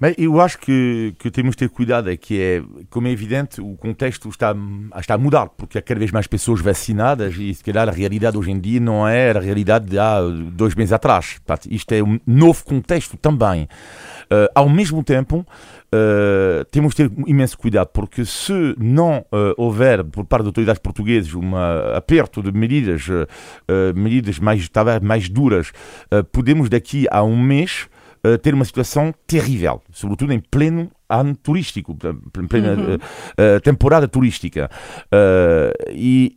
Bem, 0.00 0.14
eu 0.16 0.40
acho 0.40 0.58
que, 0.58 1.14
que 1.18 1.30
temos 1.30 1.50
de 1.50 1.58
ter 1.58 1.68
cuidado, 1.68 2.10
é 2.10 2.16
que 2.16 2.40
é, 2.40 2.62
como 2.88 3.06
é 3.06 3.10
evidente, 3.10 3.60
o 3.60 3.76
contexto 3.76 4.30
está, 4.30 4.56
está 4.98 5.12
a 5.12 5.18
mudar, 5.18 5.50
porque 5.50 5.76
há 5.76 5.82
cada 5.82 6.00
vez 6.00 6.10
mais 6.10 6.26
pessoas 6.26 6.62
vacinadas 6.62 7.34
e 7.36 7.52
se 7.52 7.62
calhar 7.62 7.86
a 7.86 7.92
realidade 7.92 8.38
hoje 8.38 8.50
em 8.50 8.58
dia 8.58 8.80
não 8.80 9.06
é 9.06 9.30
a 9.30 9.38
realidade 9.38 9.90
de 9.90 9.98
há 9.98 10.20
dois 10.52 10.74
meses 10.74 10.94
atrás. 10.94 11.38
Isto 11.68 11.92
é 11.92 12.02
um 12.02 12.18
novo 12.26 12.64
contexto 12.64 13.18
também. 13.18 13.68
Uh, 14.32 14.46
ao 14.54 14.68
mesmo 14.68 15.02
tempo, 15.02 15.38
uh, 15.38 16.64
temos 16.70 16.94
de 16.94 17.08
ter 17.08 17.12
imenso 17.26 17.58
cuidado, 17.58 17.88
porque 17.92 18.24
se 18.24 18.76
não 18.78 19.24
uh, 19.32 19.54
houver, 19.56 20.04
por 20.04 20.24
parte 20.24 20.42
das 20.42 20.48
autoridades 20.48 20.80
portuguesas, 20.80 21.34
um 21.34 21.56
aperto 21.96 22.40
de 22.40 22.52
medidas, 22.52 23.06
medidas 23.94 24.38
mais, 24.38 24.70
mais 25.02 25.28
duras, 25.28 25.72
podemos 26.32 26.68
daqui 26.68 27.06
a 27.10 27.22
um 27.22 27.36
mês 27.36 27.88
uh, 28.24 28.38
ter 28.38 28.54
uma 28.54 28.64
situação 28.64 29.14
terrível, 29.26 29.82
sobretudo 29.92 30.32
em 30.32 30.40
pleno 30.40 30.90
ano 31.08 31.34
turístico, 31.34 31.96
em 32.38 32.46
plena 32.46 32.74
uhum. 32.74 32.94
uh, 32.94 33.60
temporada 33.62 34.06
turística. 34.06 34.70
Uh, 35.06 35.90
e, 35.90 36.36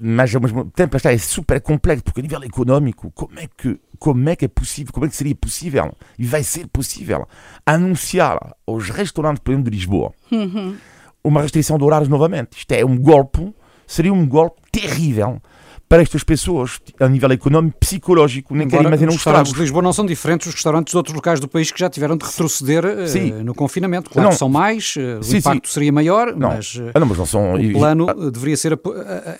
mas 0.00 0.32
ao 0.34 0.40
mesmo 0.40 0.70
tempo 0.70 0.96
está 0.96 1.12
é 1.12 1.18
super 1.18 1.60
complexo, 1.60 2.04
porque 2.04 2.20
a 2.20 2.22
nível 2.22 2.42
económico, 2.44 3.10
como 3.12 3.38
é 3.38 3.48
que 3.56 3.80
como 3.98 4.28
é 4.28 4.36
que 4.36 4.44
é 4.44 4.48
possível, 4.48 4.92
como 4.92 5.06
é 5.06 5.08
que 5.08 5.16
seria 5.16 5.34
possível, 5.34 5.92
e 6.18 6.24
vai 6.24 6.42
ser 6.42 6.66
possível, 6.68 7.26
anunciar 7.64 8.38
aos 8.66 8.90
restaurantes, 8.90 9.42
por 9.42 9.52
exemplo, 9.52 9.70
de 9.70 9.76
Lisboa, 9.76 10.12
uhum. 10.30 10.76
uma 11.24 11.40
restrição 11.40 11.78
de 11.78 11.84
horários 11.84 12.08
novamente. 12.08 12.58
Isto 12.58 12.72
é 12.72 12.84
um 12.84 12.98
golpe, 12.98 13.54
seria 13.86 14.12
um 14.12 14.26
golpe 14.28 14.60
terrível 14.70 15.40
para 15.88 16.02
estas 16.02 16.24
pessoas, 16.24 16.80
a 16.98 17.08
nível 17.08 17.30
económico, 17.30 17.78
psicológico, 17.78 18.54
nem 18.54 18.66
quero 18.66 18.88
imaginar 18.88 19.10
os 19.10 19.16
restaurantes 19.16 19.52
de 19.52 19.60
Lisboa 19.60 19.82
não 19.82 19.92
são 19.92 20.04
diferentes 20.04 20.46
dos 20.46 20.54
restaurantes 20.54 20.90
de 20.90 20.96
outros 20.96 21.14
locais 21.14 21.38
do 21.38 21.46
país 21.46 21.70
que 21.70 21.78
já 21.78 21.88
tiveram 21.88 22.16
de 22.16 22.24
retroceder 22.24 22.84
uh, 22.84 23.44
no 23.44 23.54
confinamento. 23.54 24.10
Claro 24.10 24.30
não. 24.30 24.36
são 24.36 24.48
mais, 24.48 24.94
uh, 24.96 25.22
sim, 25.22 25.36
o 25.36 25.38
impacto 25.38 25.68
sim. 25.68 25.74
seria 25.74 25.92
maior, 25.92 26.34
não. 26.34 26.48
mas, 26.48 26.74
uh, 26.74 26.98
não, 26.98 27.06
mas 27.06 27.18
não 27.18 27.26
são... 27.26 27.54
o 27.54 27.72
plano 27.72 28.06
e, 28.10 28.30
deveria 28.30 28.56
ser 28.56 28.78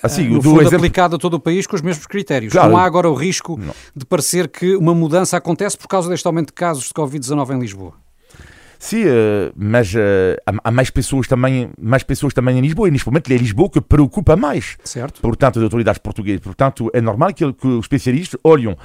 assim, 0.02 0.28
no 0.28 0.40
fundo, 0.40 0.60
exemplo... 0.60 0.76
aplicado 0.76 1.16
a 1.16 1.18
todo 1.18 1.34
o 1.34 1.40
país 1.40 1.66
com 1.66 1.74
os 1.74 1.82
mesmos 1.82 2.06
critérios. 2.06 2.52
Claro. 2.52 2.70
Não 2.70 2.78
há 2.78 2.84
agora 2.84 3.10
o 3.10 3.14
risco 3.14 3.58
não. 3.58 3.74
de 3.94 4.04
parecer 4.04 4.48
que 4.48 4.76
uma 4.76 4.94
mudança 4.94 5.36
acontece 5.36 5.76
por 5.76 5.88
causa 5.88 6.08
deste 6.08 6.26
aumento 6.26 6.48
de 6.48 6.54
casos 6.54 6.84
de 6.84 6.94
Covid-19 6.94 7.56
em 7.56 7.58
Lisboa. 7.58 8.05
Sim, 8.78 9.04
uh, 9.04 9.52
mas 9.56 9.92
uh, 9.94 9.98
há, 10.62 10.70
mais 10.70 10.90
pessoas 10.90 11.26
também, 11.26 11.70
mais 11.80 12.02
pessoas 12.02 12.34
também 12.34 12.58
em 12.58 12.60
Lisboa. 12.60 12.88
E 12.88 12.90
neste 12.90 13.06
momento 13.06 13.32
é 13.32 13.36
Lisboa 13.36 13.70
que 13.70 13.80
preocupa 13.80 14.36
mais. 14.36 14.76
Certo. 14.84 15.20
Portanto, 15.20 15.58
as 15.58 15.64
autoridades 15.64 15.98
portuguesas. 15.98 16.40
Portanto, 16.40 16.90
é 16.92 17.00
normal 17.00 17.32
que, 17.32 17.52
que 17.52 17.66
os 17.66 17.84
especialistas 17.84 18.38
olham 18.44 18.72
uh, 18.72 18.76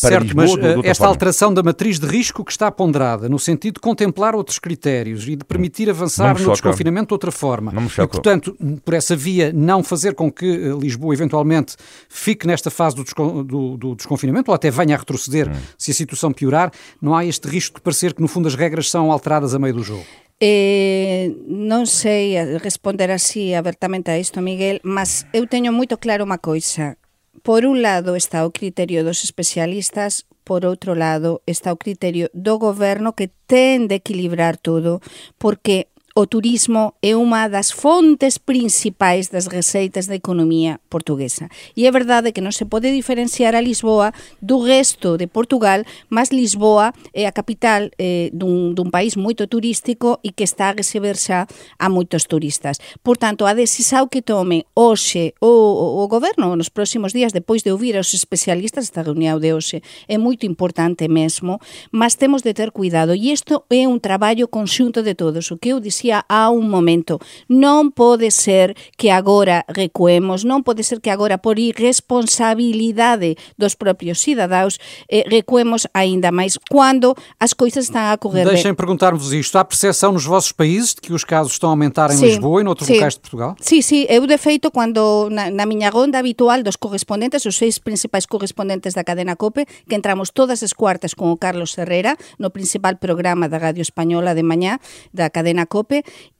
para 0.00 0.10
certo, 0.10 0.24
Lisboa. 0.24 0.44
Mas 0.44 0.54
de, 0.54 0.82
de 0.82 0.88
esta 0.88 1.04
forma. 1.04 1.14
alteração 1.14 1.54
da 1.54 1.62
matriz 1.62 1.98
de 1.98 2.06
risco 2.06 2.44
que 2.44 2.52
está 2.52 2.70
ponderada, 2.70 3.28
no 3.28 3.38
sentido 3.38 3.74
de 3.74 3.80
contemplar 3.80 4.34
outros 4.34 4.58
critérios 4.58 5.26
e 5.28 5.36
de 5.36 5.44
permitir 5.44 5.88
avançar 5.88 6.38
no 6.38 6.50
desconfinamento 6.50 7.08
de 7.08 7.14
outra 7.14 7.30
forma. 7.30 7.72
Não 7.72 7.82
me 7.82 7.88
choca. 7.88 8.04
E, 8.04 8.08
portanto, 8.08 8.56
por 8.84 8.94
essa 8.94 9.16
via, 9.16 9.52
não 9.52 9.82
fazer 9.82 10.14
com 10.14 10.30
que 10.30 10.46
Lisboa 10.78 11.14
eventualmente 11.14 11.76
fique 12.08 12.46
nesta 12.46 12.70
fase 12.70 12.96
do, 12.96 13.04
descon 13.04 13.44
do, 13.44 13.76
do 13.76 13.94
desconfinamento 13.94 14.50
ou 14.50 14.54
até 14.54 14.70
venha 14.70 14.94
a 14.94 14.98
retroceder 14.98 15.48
hum. 15.48 15.56
se 15.76 15.90
a 15.90 15.94
situação 15.94 16.32
piorar, 16.32 16.70
não 17.00 17.14
há 17.14 17.24
este 17.24 17.48
risco 17.48 17.76
de 17.76 17.82
parecer 17.82 18.14
que, 18.14 18.20
no 18.20 18.28
fundo, 18.28 18.48
as 18.48 18.54
regras 18.54 18.79
são 18.88 19.12
alteradas 19.12 19.52
a 19.52 19.58
meio 19.58 19.74
do 19.74 19.82
jogo? 19.82 20.06
Eh, 20.40 21.36
non 21.44 21.84
sei 21.84 22.40
responder 22.64 23.12
así 23.12 23.52
abertamente 23.52 24.08
a 24.08 24.16
isto, 24.16 24.40
Miguel, 24.40 24.80
mas 24.80 25.28
eu 25.36 25.44
teño 25.44 25.68
moito 25.68 26.00
claro 26.00 26.24
unha 26.24 26.40
coisa. 26.40 26.96
Por 27.44 27.68
un 27.68 27.84
lado 27.84 28.16
está 28.16 28.48
o 28.48 28.54
criterio 28.54 29.04
dos 29.04 29.20
especialistas, 29.20 30.24
por 30.40 30.64
outro 30.64 30.96
lado 30.96 31.44
está 31.44 31.68
o 31.68 31.76
criterio 31.76 32.32
do 32.32 32.56
goberno 32.56 33.12
que 33.12 33.28
ten 33.44 33.84
de 33.84 34.00
equilibrar 34.00 34.56
todo, 34.56 35.04
porque 35.36 35.89
o 36.14 36.26
turismo 36.26 36.94
é 37.02 37.14
unha 37.14 37.46
das 37.46 37.70
fontes 37.70 38.34
principais 38.36 39.30
das 39.30 39.46
receitas 39.46 40.10
da 40.10 40.18
economía 40.18 40.82
portuguesa. 40.90 41.46
E 41.78 41.86
é 41.86 41.90
verdade 41.94 42.34
que 42.34 42.42
non 42.42 42.50
se 42.50 42.66
pode 42.66 42.90
diferenciar 42.90 43.54
a 43.54 43.62
Lisboa 43.62 44.10
do 44.42 44.58
resto 44.58 45.14
de 45.14 45.30
Portugal, 45.30 45.86
mas 46.10 46.34
Lisboa 46.34 46.90
é 47.14 47.30
a 47.30 47.32
capital 47.32 47.94
eh, 47.94 48.34
dun, 48.34 48.74
dun 48.74 48.90
país 48.90 49.14
moito 49.14 49.46
turístico 49.46 50.18
e 50.26 50.34
que 50.34 50.42
está 50.42 50.74
a 50.74 50.76
receber 50.76 51.14
xa 51.14 51.46
a 51.78 51.86
moitos 51.86 52.26
turistas. 52.26 52.82
Por 53.06 53.14
tanto, 53.14 53.46
a 53.46 53.54
decisão 53.54 54.10
que 54.10 54.18
tome 54.18 54.66
hoxe 54.74 55.38
o, 55.38 55.46
o, 55.46 55.86
o 56.02 56.08
goberno 56.10 56.58
nos 56.58 56.74
próximos 56.74 57.14
días, 57.14 57.30
depois 57.30 57.62
de 57.62 57.70
ouvir 57.70 57.94
aos 57.94 58.10
especialistas 58.10 58.90
esta 58.90 59.06
reunión 59.06 59.38
de 59.38 59.54
hoxe, 59.54 59.78
é 60.10 60.18
moito 60.18 60.42
importante 60.42 61.06
mesmo, 61.06 61.62
mas 61.94 62.18
temos 62.18 62.42
de 62.42 62.50
ter 62.50 62.74
cuidado. 62.74 63.14
E 63.14 63.30
isto 63.30 63.62
é 63.70 63.86
un 63.86 64.02
traballo 64.02 64.50
conxunto 64.50 65.06
de 65.06 65.14
todos. 65.14 65.54
O 65.54 65.56
que 65.56 65.70
eu 65.70 65.78
dixen 65.78 65.99
dicía 66.00 66.24
há 66.28 66.48
un 66.48 66.70
momento, 66.72 67.20
non 67.52 67.92
pode 67.92 68.32
ser 68.32 68.72
que 68.96 69.12
agora 69.12 69.68
recuemos, 69.68 70.48
non 70.48 70.64
pode 70.64 70.80
ser 70.80 71.04
que 71.04 71.12
agora 71.12 71.36
por 71.36 71.60
irresponsabilidade 71.60 73.36
dos 73.60 73.76
propios 73.76 74.24
cidadaos 74.24 74.80
eh, 75.12 75.28
recuemos 75.28 75.84
aínda 75.92 76.32
máis 76.32 76.56
quando 76.56 77.12
as 77.36 77.52
coisas 77.52 77.92
están 77.92 78.08
a 78.08 78.16
correr 78.16 78.48
Deixem 78.48 78.72
perguntar-vos 78.72 79.32
isto. 79.36 79.60
Há 79.60 79.64
percepção 79.64 80.16
nos 80.16 80.24
vossos 80.24 80.52
países 80.52 80.96
de 80.96 81.04
que 81.04 81.12
os 81.12 81.24
casos 81.24 81.52
estão 81.52 81.68
a 81.68 81.76
aumentar 81.76 82.08
em 82.10 82.16
sí, 82.16 82.26
Lisboa 82.32 82.60
e 82.60 82.64
noutros 82.64 82.88
sí. 82.88 82.96
locais 82.96 83.14
de 83.14 83.20
Portugal? 83.20 83.56
Sí, 83.60 83.82
sí. 83.84 84.06
Eu, 84.08 84.24
de 84.26 84.38
feito, 84.38 84.70
quando 84.70 85.28
na, 85.28 85.50
na 85.50 85.66
miña 85.66 85.90
ronda 85.90 86.18
habitual 86.18 86.62
dos 86.64 86.80
correspondentes, 86.80 87.44
os 87.44 87.56
seis 87.60 87.76
principais 87.78 88.24
correspondentes 88.24 88.96
da 88.96 89.04
cadena 89.04 89.36
COPE, 89.36 89.68
que 89.84 89.94
entramos 89.94 90.32
todas 90.32 90.62
as 90.64 90.72
cuartas 90.72 91.12
con 91.12 91.28
o 91.28 91.36
Carlos 91.36 91.76
Herrera 91.76 92.16
no 92.38 92.48
principal 92.50 92.96
programa 92.96 93.50
da 93.52 93.60
Radio 93.60 93.82
Española 93.82 94.32
de 94.32 94.42
mañá 94.42 94.80
da 95.12 95.28
cadena 95.28 95.66
COPE, 95.66 95.89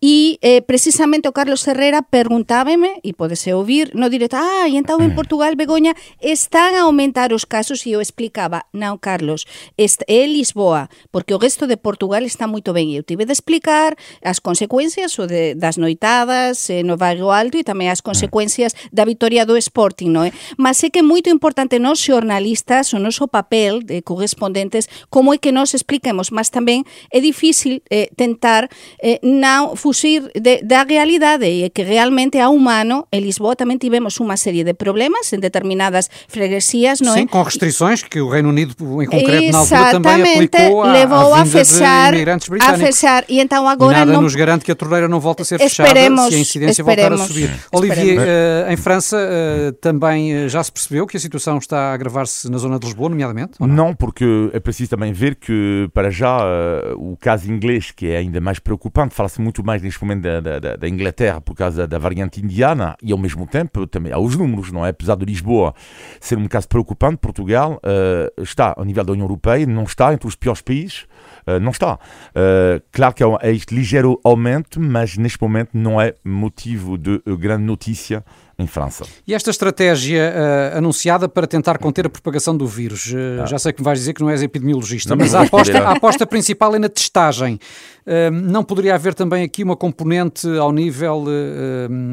e 0.00 0.38
eh, 0.40 0.62
precisamente 0.62 1.28
o 1.28 1.32
Carlos 1.32 1.66
Herrera 1.66 2.00
perguntábeme, 2.00 3.02
e 3.04 3.12
podese 3.12 3.52
ouvir, 3.52 3.92
no 3.92 4.08
directo, 4.08 4.38
ah, 4.38 4.70
e 4.70 4.78
entón 4.78 5.04
en 5.04 5.12
Portugal, 5.12 5.58
Begoña, 5.58 5.92
están 6.22 6.74
a 6.78 6.88
aumentar 6.88 7.34
os 7.36 7.44
casos? 7.44 7.84
E 7.84 7.92
eu 7.92 8.00
explicaba, 8.00 8.64
non, 8.72 8.96
Carlos, 8.96 9.44
é 9.76 10.26
Lisboa, 10.26 10.88
porque 11.10 11.34
o 11.34 11.38
resto 11.38 11.66
de 11.66 11.76
Portugal 11.76 12.22
está 12.24 12.46
moito 12.46 12.72
ben, 12.72 12.88
e 12.90 12.96
eu 12.96 13.04
tive 13.04 13.26
de 13.26 13.32
explicar 13.32 13.96
as 14.22 14.38
consecuencias 14.40 15.18
o 15.18 15.26
de, 15.26 15.54
das 15.54 15.76
noitadas 15.76 16.70
eh, 16.70 16.82
no 16.82 16.96
Barrio 16.96 17.30
Alto 17.30 17.58
e 17.58 17.64
tamén 17.64 17.92
as 17.92 18.00
consecuencias 18.00 18.72
da 18.88 19.04
victoria 19.04 19.44
do 19.44 19.56
Sporting, 19.56 20.08
non 20.08 20.24
é? 20.24 20.32
Mas 20.56 20.80
é 20.80 20.88
que 20.88 21.00
é 21.00 21.04
moito 21.04 21.28
importante 21.28 21.76
nos 21.78 22.00
xornalistas, 22.00 22.92
o 22.92 22.98
noso 22.98 23.28
papel 23.28 23.84
de 23.84 24.02
correspondentes, 24.02 24.88
como 25.08 25.34
é 25.34 25.38
que 25.38 25.52
nos 25.52 25.74
expliquemos, 25.74 26.30
mas 26.30 26.48
tamén 26.48 26.88
é 27.12 27.20
difícil 27.20 27.82
eh, 27.90 28.08
tentar 28.16 28.68
eh, 29.00 29.20
na 29.40 29.60
non 29.60 29.76
fuxir 29.76 30.30
de, 30.36 30.60
da 30.62 30.84
realidade 30.84 31.48
e 31.48 31.70
que 31.70 31.82
realmente 31.82 32.38
a 32.38 32.48
humano 32.48 33.08
en 33.10 33.24
Lisboa 33.24 33.56
tamén 33.56 33.80
tivemos 33.80 34.20
unha 34.20 34.36
serie 34.36 34.62
de 34.62 34.76
problemas 34.76 35.32
en 35.32 35.40
determinadas 35.40 36.12
freguesías, 36.28 37.00
non 37.00 37.16
é? 37.16 37.24
Sim, 37.24 37.26
com 37.26 37.42
restrições 37.42 38.04
que 38.04 38.20
o 38.20 38.28
Reino 38.28 38.52
Unido 38.52 38.76
em 39.02 39.08
concreto 39.08 39.50
na 39.52 39.64
altura 39.64 39.90
também 39.90 40.20
aplicou 40.22 40.84
à, 40.84 40.92
levou 40.92 41.34
a, 41.34 41.44
fechar, 41.44 42.12
a 42.14 42.72
fechar 42.76 43.24
e 43.26 43.40
então 43.40 43.66
agora 43.66 43.96
e 43.96 44.00
nada 44.00 44.12
não... 44.12 44.22
nos 44.22 44.34
garante 44.34 44.64
que 44.64 44.72
a 44.72 44.76
torneira 44.76 45.08
não 45.08 45.18
volte 45.18 45.42
a 45.42 45.44
ser 45.44 45.60
esperemos, 45.60 46.28
fechada 46.28 46.30
se 46.30 46.36
a 46.36 46.38
incidência 46.38 46.84
voltar 46.84 47.12
a 47.12 47.18
subir. 47.18 47.50
Olivier, 47.72 48.18
uh, 48.18 48.72
em 48.72 48.76
França 48.76 49.16
uh, 49.16 49.72
também 49.80 50.48
já 50.48 50.62
se 50.62 50.70
percebeu 50.70 51.06
que 51.06 51.16
a 51.16 51.20
situação 51.20 51.58
está 51.58 51.90
a 51.90 51.94
agravar-se 51.94 52.50
na 52.50 52.58
zona 52.58 52.78
de 52.78 52.86
Lisboa, 52.86 53.08
nomeadamente? 53.08 53.52
Não? 53.58 53.66
não? 53.66 53.94
porque 53.94 54.50
é 54.52 54.60
preciso 54.60 54.90
também 54.90 55.12
ver 55.12 55.36
que 55.36 55.88
para 55.92 56.10
já 56.10 56.38
uh, 56.38 56.96
o 56.96 57.16
caso 57.16 57.50
inglês, 57.50 57.90
que 57.90 58.08
é 58.08 58.18
ainda 58.18 58.40
mais 58.40 58.58
preocupante, 58.58 59.14
fala-se 59.30 59.40
muito 59.40 59.64
mais 59.64 59.80
neste 59.80 60.02
momento 60.02 60.22
da, 60.22 60.40
da, 60.40 60.76
da, 60.76 60.88
Inglaterra 60.88 61.40
por 61.40 61.54
causa 61.54 61.86
da 61.86 61.98
variante 61.98 62.40
indiana 62.40 62.96
e 63.00 63.12
ao 63.12 63.18
mesmo 63.18 63.46
tempo 63.46 63.86
também 63.86 64.12
há 64.12 64.18
os 64.18 64.36
números, 64.36 64.72
não 64.72 64.84
é? 64.84 64.90
Apesar 64.90 65.14
de 65.16 65.24
Lisboa 65.24 65.74
ser 66.20 66.36
um 66.36 66.48
caso 66.48 66.68
preocupante, 66.68 67.18
Portugal 67.18 67.80
uh, 67.84 68.42
está 68.42 68.74
ao 68.76 68.84
nível 68.84 69.04
da 69.04 69.12
União 69.12 69.24
Europeia, 69.24 69.64
não 69.66 69.84
está 69.84 70.12
entre 70.12 70.26
os 70.26 70.34
piores 70.34 70.60
países, 70.60 71.06
uh, 71.46 71.60
não 71.60 71.70
está. 71.70 71.94
Uh, 71.94 72.82
claro 72.90 73.14
que 73.14 73.22
é 73.22 73.52
este 73.52 73.74
ligeiro 73.74 74.18
aumento, 74.24 74.80
mas 74.80 75.16
neste 75.16 75.40
momento 75.40 75.70
não 75.74 76.00
é 76.00 76.14
motivo 76.24 76.98
de 76.98 77.20
grande 77.38 77.64
notícia 77.64 78.24
em 78.60 78.66
França. 78.66 79.04
E 79.26 79.34
esta 79.34 79.50
estratégia 79.50 80.32
uh, 80.74 80.78
anunciada 80.78 81.28
para 81.28 81.46
tentar 81.46 81.78
conter 81.78 82.06
a 82.06 82.10
propagação 82.10 82.56
do 82.56 82.66
vírus, 82.66 83.12
uh, 83.12 83.42
ah. 83.42 83.46
já 83.46 83.58
sei 83.58 83.72
que 83.72 83.80
me 83.80 83.84
vais 83.84 83.98
dizer 83.98 84.12
que 84.12 84.20
não 84.20 84.30
és 84.30 84.42
epidemiologista, 84.42 85.10
não, 85.10 85.16
mas 85.16 85.34
a 85.34 85.42
aposta, 85.42 85.78
a 85.78 85.92
aposta 85.92 86.26
principal 86.26 86.74
é 86.74 86.78
na 86.78 86.88
testagem. 86.88 87.58
Uh, 88.06 88.30
não 88.30 88.62
poderia 88.62 88.94
haver 88.94 89.14
também 89.14 89.44
aqui 89.44 89.62
uma 89.62 89.76
componente 89.76 90.46
ao 90.58 90.72
nível 90.72 91.24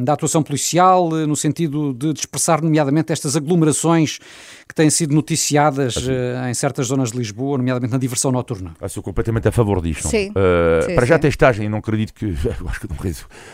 da 0.03 0.13
atuação 0.13 0.43
policial, 0.43 1.09
no 1.09 1.35
sentido 1.35 1.93
de 1.93 2.13
dispersar, 2.13 2.61
nomeadamente, 2.61 3.11
estas 3.11 3.35
aglomerações 3.35 4.19
que 4.67 4.75
têm 4.75 4.89
sido 4.89 5.13
noticiadas 5.13 5.95
em 6.49 6.53
certas 6.53 6.87
zonas 6.87 7.11
de 7.11 7.17
Lisboa, 7.17 7.57
nomeadamente 7.57 7.91
na 7.91 7.97
diversão 7.97 8.31
noturna? 8.31 8.73
Eu 8.79 8.89
sou 8.89 9.01
completamente 9.01 9.47
a 9.47 9.51
favor 9.51 9.81
disto. 9.81 10.07
Sim. 10.07 10.27
sim 10.27 10.33
para 10.33 11.05
sim. 11.05 11.07
já, 11.07 11.19
testagem, 11.19 11.69
não 11.69 11.79
acredito 11.79 12.13
que. 12.13 12.25
acho 12.67 12.79
que 12.79 12.87
não 12.87 12.97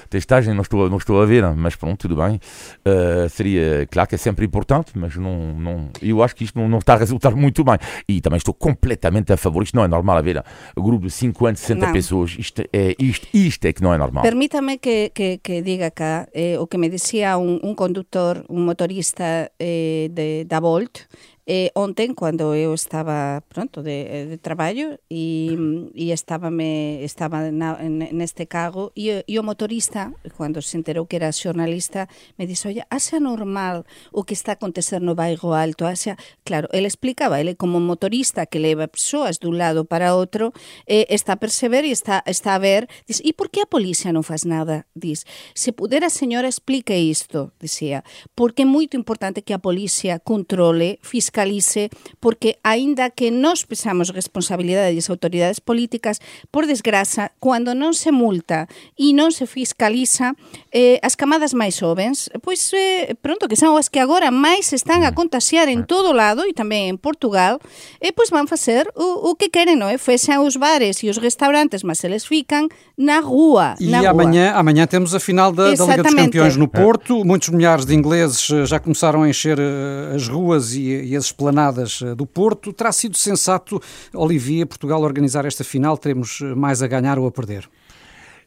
Testagem, 0.10 0.54
não 0.54 0.62
estou, 0.62 0.90
não 0.90 0.98
estou 0.98 1.22
a 1.22 1.26
ver, 1.26 1.44
mas 1.56 1.76
pronto, 1.76 2.08
tudo 2.08 2.16
bem. 2.18 2.40
Uh, 2.86 3.30
seria, 3.30 3.88
claro 3.90 4.10
que 4.10 4.16
é 4.16 4.18
sempre 4.18 4.46
importante, 4.46 4.92
mas 4.96 5.16
não, 5.16 5.54
não, 5.54 5.90
eu 6.02 6.22
acho 6.22 6.36
que 6.36 6.44
isto 6.44 6.60
não, 6.60 6.68
não 6.68 6.80
está 6.80 6.96
a 6.96 6.98
resultar 6.98 7.34
muito 7.36 7.64
bem. 7.64 7.78
E 8.08 8.20
também 8.20 8.38
estou 8.38 8.54
completamente 8.54 9.32
a 9.32 9.38
favor, 9.38 9.64
isto 9.64 9.76
não 9.76 9.84
é 9.84 9.88
normal 9.88 10.18
haver 10.18 10.44
um 10.76 10.82
grupo 10.84 11.06
de 11.06 11.12
50, 11.12 11.56
60 11.60 11.86
não. 11.86 11.94
pessoas, 11.94 12.36
isto 12.38 12.62
é, 12.74 12.96
isto, 13.00 13.28
isto 13.34 13.66
é 13.66 13.74
que 13.74 13.82
não 13.82 13.94
é 13.94 13.98
normal. 13.98 14.24
Permítame 14.24 14.78
que, 14.78 15.12
que, 15.14 15.38
que 15.38 15.62
diga 15.62 15.92
cá 15.92 16.28
eh, 16.34 16.58
o 16.60 16.68
que 16.68 16.78
me 16.78 16.90
dizia 16.90 17.38
un, 17.38 17.60
un 17.64 17.74
conductor, 17.76 18.46
un 18.50 18.66
motorista 18.66 19.50
eh, 19.60 20.10
de, 20.12 20.46
da 20.46 20.60
Volt, 20.60 21.08
Eh, 21.46 21.72
ontem, 21.76 22.16
cando 22.16 22.56
eu 22.56 22.74
estaba 22.74 23.44
pronto 23.50 23.84
de, 23.84 24.28
de 24.28 24.38
traballo 24.38 24.98
e, 25.10 25.52
e 25.94 26.12
estábame, 26.12 27.04
estaba 27.04 27.52
na, 27.52 27.76
neste 27.84 28.46
cargo 28.46 28.94
e, 28.96 29.26
e 29.28 29.40
o 29.40 29.44
motorista, 29.44 30.14
cando 30.38 30.62
se 30.62 30.78
enterou 30.78 31.06
que 31.06 31.18
era 31.18 31.36
xornalista, 31.36 32.08
me 32.40 32.48
dixo, 32.48 32.70
oye, 32.70 32.88
axa 32.90 33.20
normal 33.20 33.84
o 34.14 34.24
que 34.24 34.34
está 34.34 34.54
a 34.54 34.56
acontecer 34.56 35.02
no 35.02 35.16
bairro 35.16 35.52
alto, 35.52 35.84
axa, 35.84 36.16
claro, 36.46 36.70
ele 36.72 36.88
explicaba, 36.88 37.42
ele 37.42 37.56
como 37.56 37.84
motorista 37.84 38.46
que 38.46 38.60
leva 38.60 38.88
persoas 38.88 39.36
dun 39.36 39.60
lado 39.60 39.84
para 39.84 40.16
outro, 40.16 40.56
eh, 40.88 41.12
está 41.12 41.36
a 41.36 41.44
perceber 41.44 41.84
e 41.84 41.92
está, 41.92 42.24
está 42.24 42.56
a 42.56 42.64
ver, 42.64 42.88
diz, 43.04 43.20
e 43.20 43.36
por 43.36 43.52
que 43.52 43.60
a 43.60 43.68
policía 43.68 44.16
non 44.16 44.24
faz 44.24 44.48
nada? 44.48 44.88
Diz, 44.96 45.28
se 45.52 45.76
pudera 45.76 46.08
señora 46.08 46.48
explique 46.48 46.96
isto, 46.96 47.52
dicía, 47.60 48.08
porque 48.32 48.64
é 48.64 48.68
moito 48.68 48.96
importante 48.96 49.44
que 49.44 49.52
a 49.52 49.60
policía 49.60 50.24
controle, 50.24 51.04
fiscalice 51.04 51.33
fiscalice, 51.34 51.90
porque 52.20 52.60
aínda 52.64 53.10
que 53.10 53.32
nós 53.32 53.66
pesamos 53.66 54.14
responsabilidade 54.14 54.96
das 54.96 55.10
autoridades 55.10 55.60
políticas, 55.60 56.22
por 56.52 56.68
desgraza, 56.70 57.34
cando 57.42 57.74
non 57.74 57.98
se 57.98 58.14
multa 58.14 58.70
e 58.94 59.18
non 59.18 59.34
se 59.34 59.50
fiscaliza, 59.50 60.38
eh, 60.70 61.02
as 61.02 61.18
camadas 61.18 61.58
máis 61.58 61.74
jovens, 61.74 62.30
pois 62.46 62.70
eh, 62.78 63.18
pronto, 63.18 63.50
que 63.50 63.58
son 63.58 63.74
as 63.82 63.90
que 63.90 63.98
agora 63.98 64.30
máis 64.30 64.70
están 64.78 65.02
a 65.02 65.18
contagiar 65.18 65.66
en 65.74 65.90
todo 65.90 66.14
lado 66.14 66.46
e 66.46 66.54
tamén 66.54 66.94
en 66.94 66.98
Portugal, 67.02 67.58
eh, 67.98 68.14
pois 68.14 68.30
van 68.30 68.46
facer 68.46 68.86
o, 68.94 69.34
o 69.34 69.36
que 69.36 69.50
queren, 69.50 69.82
non 69.82 69.90
é? 69.90 69.98
Fechan 69.98 70.46
os 70.46 70.62
bares 70.62 71.02
e 71.02 71.10
os 71.10 71.18
restaurantes, 71.18 71.82
mas 71.82 72.06
eles 72.06 72.30
fican 72.30 72.70
na 72.94 73.26
rua. 73.26 73.74
E 73.82 73.90
na 73.90 74.06
amanhã, 74.06 74.54
rua. 74.54 74.62
amanhã 74.62 74.86
temos 74.86 75.18
a 75.18 75.20
final 75.20 75.50
da, 75.50 75.74
da 75.74 75.86
Liga 75.86 76.04
dos 76.04 76.14
Campeões 76.14 76.56
no 76.56 76.70
Porto. 76.70 77.26
Muitos 77.26 77.50
milhares 77.50 77.86
de 77.86 77.98
ingleses 77.98 78.46
eh, 78.54 78.66
já 78.66 78.78
começaram 78.78 79.24
a 79.24 79.30
encher 79.30 79.58
eh, 79.58 80.16
as 80.16 80.28
ruas 80.28 80.74
e, 80.76 80.84
e 81.10 81.16
as 81.16 81.23
as 81.24 81.28
esplanadas 81.28 82.02
eh, 82.02 82.14
do 82.14 82.26
Porto. 82.26 82.74
Terá 82.74 82.92
sido 82.92 83.18
sensato, 83.18 83.82
Olivier, 84.14 84.66
Portugal 84.68 85.02
organizar 85.02 85.46
esta 85.46 85.64
final? 85.64 85.98
Teremos 85.98 86.42
eh, 86.42 86.54
mais 86.54 86.84
a 86.84 86.88
ganhar 86.88 87.18
ou 87.18 87.26
a 87.26 87.32
perder? 87.32 87.70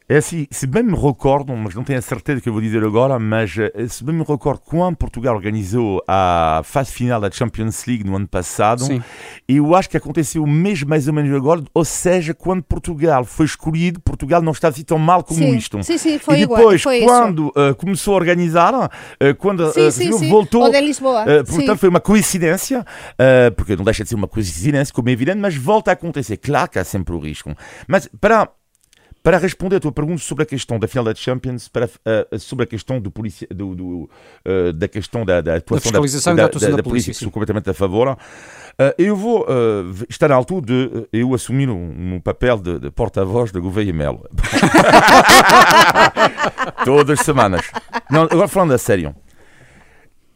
É 0.09 0.17
assim, 0.17 0.47
se 0.49 0.65
bem 0.65 0.83
me 0.83 0.95
recordo, 0.95 1.53
mas 1.53 1.75
não 1.75 1.83
tenho 1.83 1.99
a 1.99 2.01
certeza 2.01 2.39
que 2.39 2.47
eu 2.47 2.53
vou 2.53 2.61
dizer 2.61 2.81
agora, 2.81 3.19
mas 3.19 3.53
eh, 3.57 3.87
se 3.89 4.05
bem 4.05 4.15
me 4.15 4.23
recordo, 4.23 4.61
quando 4.63 4.95
Portugal 4.95 5.35
organizou 5.35 6.01
a 6.07 6.61
fase 6.63 6.93
final 6.93 7.19
da 7.19 7.29
Champions 7.29 7.85
League 7.85 8.05
no 8.05 8.15
ano 8.15 8.25
passado, 8.25 8.85
Sim. 8.85 9.03
eu 9.49 9.75
acho 9.75 9.89
que 9.89 9.97
aconteceu 9.97 10.47
mesmo 10.47 10.87
mais 10.87 11.09
ou 11.09 11.13
menos 11.13 11.35
agora, 11.35 11.61
ou 11.73 11.83
seja, 11.83 12.33
quando 12.33 12.63
Portugal 12.63 13.25
foi 13.25 13.45
escolhido, 13.45 13.99
Portugal 13.99 14.41
não 14.41 14.53
estava 14.53 14.73
assim 14.73 14.83
tão 14.85 14.97
mal 14.97 15.25
como 15.25 15.41
sim. 15.41 15.57
isto. 15.57 15.83
Sim, 15.83 15.97
sim, 15.97 16.17
foi 16.17 16.37
e 16.37 16.47
depois, 16.47 16.81
igual, 16.81 17.23
quando 17.23 17.47
uh, 17.49 17.75
começou 17.75 18.13
a 18.13 18.15
organizar, 18.15 18.73
uh, 18.73 19.35
quando 19.37 19.69
sim, 19.73 19.87
uh, 19.87 19.91
sim, 19.91 20.29
voltou, 20.29 20.67
o 20.67 20.71
portanto 20.71 21.77
foi 21.77 21.89
uma 21.89 21.99
coincidência, 21.99 22.85
porque 23.57 23.75
não 23.75 23.83
deixa 23.83 24.03
de 24.03 24.09
ser 24.09 24.15
uma 24.15 24.27
coincidência, 24.29 24.93
como 24.93 25.09
é 25.09 25.11
evidente, 25.11 25.39
mas 25.39 25.57
volta 25.57 25.91
a 25.91 25.95
acontecer. 25.95 26.37
Claro 26.37 26.69
que 26.69 26.79
há 26.79 26.85
sempre 26.85 27.13
o 27.13 27.19
risco. 27.19 27.53
Mas 27.89 28.09
para 28.21 28.47
para 29.27 29.39
responder 29.39 29.75
à 29.75 29.79
tua 29.81 29.91
pergunta 29.91 30.21
sobre 30.21 30.43
a 30.43 30.45
questão 30.45 30.79
da 30.79 30.87
final 30.87 31.03
da 31.03 31.13
Champions, 31.13 31.67
para, 31.67 31.85
uh, 31.85 32.39
sobre 32.39 32.63
a 32.63 32.65
questão 32.65 32.97
do 32.97 33.11
policia, 33.11 33.45
do, 33.53 33.75
do, 33.75 34.09
uh, 34.45 34.71
da 34.71 34.87
questão 34.87 35.25
da, 35.25 35.41
da 35.41 35.55
atuação 35.55 35.91
da, 35.91 35.99
da, 35.99 36.47
da, 36.47 36.59
da, 36.69 36.75
da 36.77 36.81
polícia, 36.81 37.11
que 37.11 37.19
sou 37.19 37.29
completamente 37.29 37.69
a 37.69 37.73
favor. 37.73 38.07
Uh, 38.11 38.17
eu 38.97 39.17
vou 39.17 39.45
estar 40.07 40.31
à 40.31 40.35
altura 40.35 40.65
de 40.67 41.09
eu 41.11 41.33
assumir 41.33 41.69
um, 41.69 42.15
um 42.15 42.21
papel 42.21 42.57
de, 42.57 42.79
de 42.79 42.89
porta-voz 42.89 43.51
do 43.51 43.61
Gouveia 43.61 43.91
Melo. 43.91 44.29
Todas 46.85 47.19
as 47.19 47.25
semanas. 47.25 47.69
Não, 48.09 48.21
agora 48.31 48.47
falando 48.47 48.75
a 48.75 48.77
sério. 48.77 49.13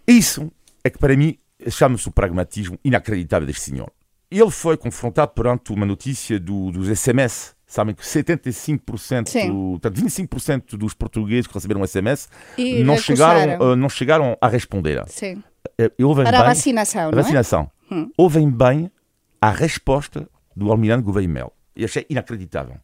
Isso 0.05 0.51
é 0.83 0.89
que 0.89 0.97
para 0.97 1.15
mim 1.15 1.37
chama-se 1.69 2.09
o 2.09 2.11
pragmatismo 2.11 2.77
inacreditável 2.83 3.47
deste 3.47 3.61
senhor. 3.61 3.89
Ele 4.29 4.51
foi 4.51 4.75
confrontado 4.75 5.31
perante 5.31 5.71
uma 5.71 5.85
notícia 5.85 6.37
do, 6.37 6.71
dos 6.71 6.89
SMS. 6.99 7.55
Sabem 7.71 7.95
que 7.95 8.03
75%, 8.03 9.29
Sim. 9.29 9.49
portanto, 9.79 10.01
25% 10.01 10.75
dos 10.75 10.93
portugueses 10.93 11.47
que 11.47 11.53
receberam 11.53 11.87
SMS 11.87 12.27
E 12.57 12.83
não 12.83 12.95
recusaram. 12.95 13.39
chegaram, 13.39 13.71
uh, 13.71 13.75
não 13.77 13.87
chegaram 13.87 14.37
a 14.41 14.47
responder. 14.49 15.01
Sim. 15.07 15.35
Uh, 15.79 15.89
e 15.97 16.03
ouvem 16.03 16.25
Para 16.25 16.39
a 16.39 16.41
bem, 16.41 16.49
vacinação, 16.49 17.07
a 17.07 17.11
não 17.13 17.19
é? 17.19 17.21
vacinação. 17.21 17.71
Hum. 17.89 18.11
Ouvem 18.17 18.51
bem 18.51 18.91
a 19.39 19.49
resposta 19.51 20.27
do 20.53 20.69
Almirante 20.69 21.03
Gouveia 21.03 21.29
Melo. 21.29 21.53
E 21.73 21.85
achei 21.85 22.05
inacreditável. 22.09 22.75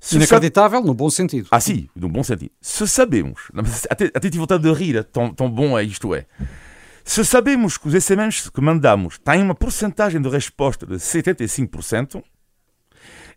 Se 0.00 0.16
Inacreditável, 0.16 0.80
no 0.80 0.94
bom 0.94 1.10
sentido. 1.10 1.48
ah, 1.50 1.60
sim, 1.60 1.86
no 1.94 2.08
bom 2.08 2.22
sentido. 2.22 2.50
Se 2.62 2.88
sabemos, 2.88 3.50
até, 3.90 4.06
até 4.06 4.20
tive 4.30 4.38
vontade 4.38 4.62
de 4.62 4.72
rir, 4.72 5.04
tão, 5.04 5.34
tão 5.34 5.50
bom 5.50 5.78
é 5.78 5.82
isto 5.82 6.14
é. 6.14 6.24
Se 7.04 7.22
sabemos 7.26 7.76
que 7.76 7.86
os 7.88 8.02
SMS 8.02 8.48
que 8.48 8.60
mandamos 8.62 9.18
têm 9.18 9.42
uma 9.42 9.54
porcentagem 9.54 10.18
de 10.22 10.30
resposta 10.30 10.86
de 10.86 10.94
75%, 10.94 12.22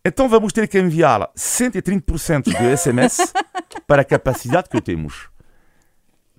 então 0.04 0.28
vamos 0.28 0.52
ter 0.52 0.68
que 0.68 0.80
enviar 0.80 1.30
130% 1.36 2.44
de 2.44 2.78
SMS 2.78 3.34
para 3.88 4.02
a 4.02 4.06
capacidade 4.06 4.70
que 4.70 4.82
temos. 4.82 5.31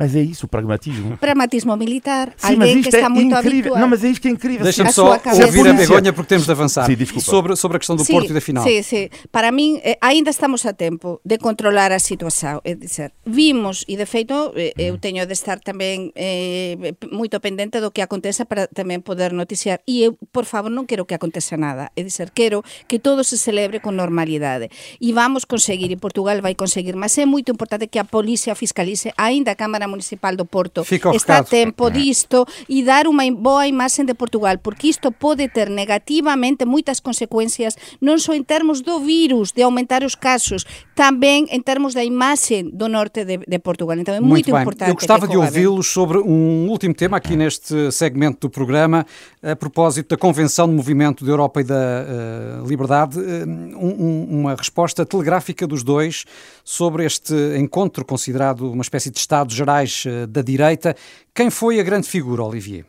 Mas 0.03 0.17
é 0.17 0.23
isso 0.23 0.47
o 0.47 0.49
pragmatismo. 0.49 1.17
Pragmatismo 1.23 1.77
militar, 1.77 2.35
Sim, 2.37 2.57
mas 2.57 2.73
que 2.73 2.79
isto 2.81 2.95
está 2.97 3.07
é 3.07 3.09
muito 3.09 3.33
incrível. 3.35 3.51
habituado. 3.51 3.81
Não, 3.81 3.89
mas 3.89 4.03
é 4.03 4.09
isto 4.09 4.21
que 4.23 4.29
é 4.29 4.31
incrível. 4.33 4.65
Deixa-me 4.65 4.93
só 4.93 5.13
ouvir 5.15 5.21
a 5.23 5.47
Polícia. 5.47 5.75
Begonha 5.75 6.13
porque 6.13 6.29
temos 6.29 6.47
de 6.47 6.53
avançar. 6.53 6.87
Sim, 6.87 6.97
desculpa. 6.97 7.31
sobre, 7.31 7.57
sobre 7.57 7.77
a 7.77 7.79
questão 7.79 7.95
do 7.95 8.05
Sí, 8.05 8.13
Porto 8.13 8.31
e 8.31 8.35
da 8.35 8.41
final. 8.41 8.65
Sí, 8.65 8.83
sí. 8.83 9.11
Para 9.31 9.53
min, 9.53 9.79
eh, 9.85 9.97
aínda 10.01 10.31
estamos 10.31 10.67
a 10.67 10.73
tempo 10.73 11.21
de 11.25 11.39
controlar 11.39 11.93
a 11.93 12.01
situación. 12.03 12.59
É 12.65 12.75
dizer, 12.75 13.15
vimos, 13.25 13.85
e 13.87 13.95
de 13.95 14.07
feito, 14.07 14.51
eh, 14.59 14.75
eu 14.77 14.99
teño 14.99 15.23
de 15.23 15.33
estar 15.39 15.63
tamén 15.63 16.11
eh, 16.19 16.99
moito 17.15 17.39
pendente 17.39 17.79
do 17.79 17.95
que 17.95 18.03
aconteza 18.03 18.43
para 18.43 18.67
tamén 18.67 19.07
poder 19.07 19.31
noticiar. 19.31 19.87
E 19.87 20.03
eu, 20.03 20.19
por 20.35 20.51
favor, 20.51 20.75
non 20.75 20.91
quero 20.91 21.07
que 21.07 21.15
aconteza 21.15 21.55
nada. 21.55 21.95
É 21.95 22.03
dizer, 22.03 22.35
quero 22.35 22.67
que 22.91 22.99
todo 22.99 23.23
se 23.23 23.39
celebre 23.39 23.79
con 23.79 23.95
normalidade. 23.95 24.67
E 24.99 25.15
vamos 25.15 25.47
conseguir, 25.47 25.95
e 25.95 25.99
Portugal 26.01 26.43
vai 26.43 26.59
conseguir, 26.59 26.99
mas 26.99 27.15
é 27.21 27.25
moito 27.29 27.55
importante 27.55 27.87
que 27.87 28.03
a 28.03 28.05
Policía 28.09 28.59
fiscalice, 28.59 29.15
aínda 29.15 29.53
a 29.53 29.57
Cámara 29.57 29.87
Municipal 29.93 30.33
do 30.33 30.49
Porto 30.49 30.81
Fica 30.89 31.13
está 31.13 31.39
a 31.39 31.45
tempo 31.45 31.93
disto 31.93 32.49
e 32.65 32.81
dar 32.81 33.05
unha 33.05 33.29
boa 33.37 33.69
imaxen 33.69 34.09
de 34.09 34.17
Portugal, 34.17 34.57
porque 34.65 34.89
isto 34.89 35.13
pode 35.13 35.45
ter 35.53 35.69
negativamente 35.69 36.65
moitas 36.65 37.05
consecuencias, 37.05 37.77
non 38.01 38.17
só 38.17 38.33
en 38.33 38.49
termos 38.49 38.81
do 38.81 39.05
virus, 39.05 39.53
de 39.53 39.61
aumentar 39.61 40.01
os 40.01 40.17
casos, 40.17 40.65
tamén 40.97 41.45
en 41.53 41.61
termos 41.61 41.93
da 41.93 42.01
imaxen 42.01 42.73
do 42.73 42.89
norte 42.89 43.29
de, 43.29 43.45
de 43.45 43.59
Portugal. 43.61 44.01
Então 44.01 44.17
é 44.17 44.21
Muito 44.25 44.49
moito 44.49 44.51
bem. 44.53 44.63
importante. 44.65 44.89
Eu 44.89 44.97
gostava 44.97 45.29
de 45.29 45.37
ouvi-los 45.37 45.93
sobre 45.93 46.17
um 46.19 46.73
último 46.73 46.97
tema 46.97 47.21
aqui 47.21 47.37
neste 47.37 47.93
segmento 47.93 48.49
do 48.49 48.51
programa, 48.51 49.05
a 49.43 49.57
propósito 49.57 50.11
da 50.11 50.17
Convenção 50.17 50.69
do 50.69 50.73
Movimento 50.75 51.25
da 51.25 51.31
Europa 51.33 51.61
e 51.61 51.65
da 51.65 51.75
eh, 51.75 52.63
Liberdade, 52.67 53.19
eh, 53.19 53.45
um- 53.45 54.05
um- 54.05 54.41
uma 54.41 54.55
resposta 54.55 55.05
telegráfica 55.05 55.67
dos 55.67 55.83
dois 55.83 56.25
sobre 56.65 57.05
este 57.05 57.35
encontro 57.59 58.05
considerado 58.05 58.71
uma 58.71 58.83
espécie 58.83 59.11
de 59.11 59.19
Estados 59.19 59.55
Gerais 59.55 60.05
eh, 60.07 60.27
da 60.29 60.43
direita. 60.43 60.95
Quem 61.35 61.51
foi 61.51 61.81
a 61.81 61.83
grande 61.83 62.07
figura, 62.09 62.43
Olivier? 62.45 62.85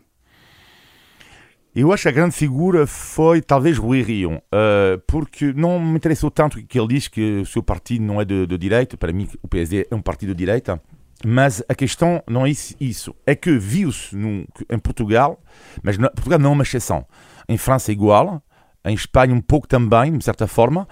Eu 1.76 1.92
acho 1.92 2.04
que 2.04 2.10
a 2.10 2.12
grande 2.12 2.36
figura 2.36 2.86
foi 2.86 3.42
talvez 3.42 3.80
Rui 3.80 4.04
Rio, 4.04 4.40
eh, 4.52 5.00
porque 5.08 5.52
não 5.54 5.80
me 5.80 5.96
interessou 5.96 6.30
tanto 6.30 6.64
que 6.64 6.80
ele 6.80 6.88
diz 6.90 7.08
que 7.08 7.40
o 7.42 7.46
seu 7.48 7.64
partido 7.64 8.06
não 8.06 8.22
é 8.22 8.26
de, 8.26 8.46
de 8.46 8.58
direita, 8.60 8.96
para 8.96 9.12
mim 9.12 9.28
o 9.42 9.48
PSD 9.48 9.88
é 9.90 9.96
um 9.96 10.02
partido 10.04 10.36
de 10.36 10.38
direita, 10.38 10.80
mas 11.26 11.64
a 11.70 11.76
questão 11.76 12.22
não 12.28 12.46
é 12.46 12.50
isso, 12.80 13.16
é 13.26 13.36
que 13.36 13.58
viu-se 13.58 14.16
em 14.16 14.80
Portugal, 14.80 15.42
mas 15.82 15.98
não- 15.98 16.10
Portugal 16.10 16.40
não 16.40 16.52
é 16.52 16.54
uma 16.54 16.64
exceção, 16.64 17.06
em 17.48 17.58
França 17.58 17.92
é 17.92 17.94
igual, 17.94 18.42
em 18.86 18.94
Espanha 18.94 19.34
um 19.34 19.42
pouco 19.42 19.68
também, 19.68 20.18
de 20.18 20.24
certa 20.24 20.48
forma, 20.48 20.88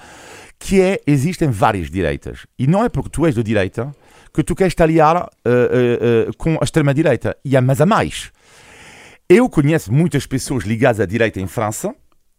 que 0.58 0.80
é, 0.80 1.02
existem 1.06 1.50
várias 1.50 1.90
direitas, 1.90 2.46
e 2.58 2.68
não 2.68 2.84
é 2.84 2.90
porque 2.90 3.10
tu 3.10 3.26
és 3.26 3.36
de 3.36 3.44
direita 3.44 3.94
que 4.34 4.44
tu 4.44 4.56
queres 4.56 4.74
te 4.74 4.82
aliar 4.82 5.30
eh, 5.44 5.50
eh, 5.50 6.28
eh, 6.30 6.32
com 6.38 6.54
a 6.62 6.64
extrema-direita, 6.64 7.36
e 7.44 7.58
há, 7.58 7.62
mas 7.62 7.82
há 7.82 7.86
mais. 7.86 8.32
Eu 9.28 9.50
conheço 9.50 9.92
muitas 9.92 10.26
pessoas 10.26 10.64
ligadas 10.64 11.02
à 11.02 11.06
direita 11.06 11.42
em 11.42 11.48
França, 11.48 11.94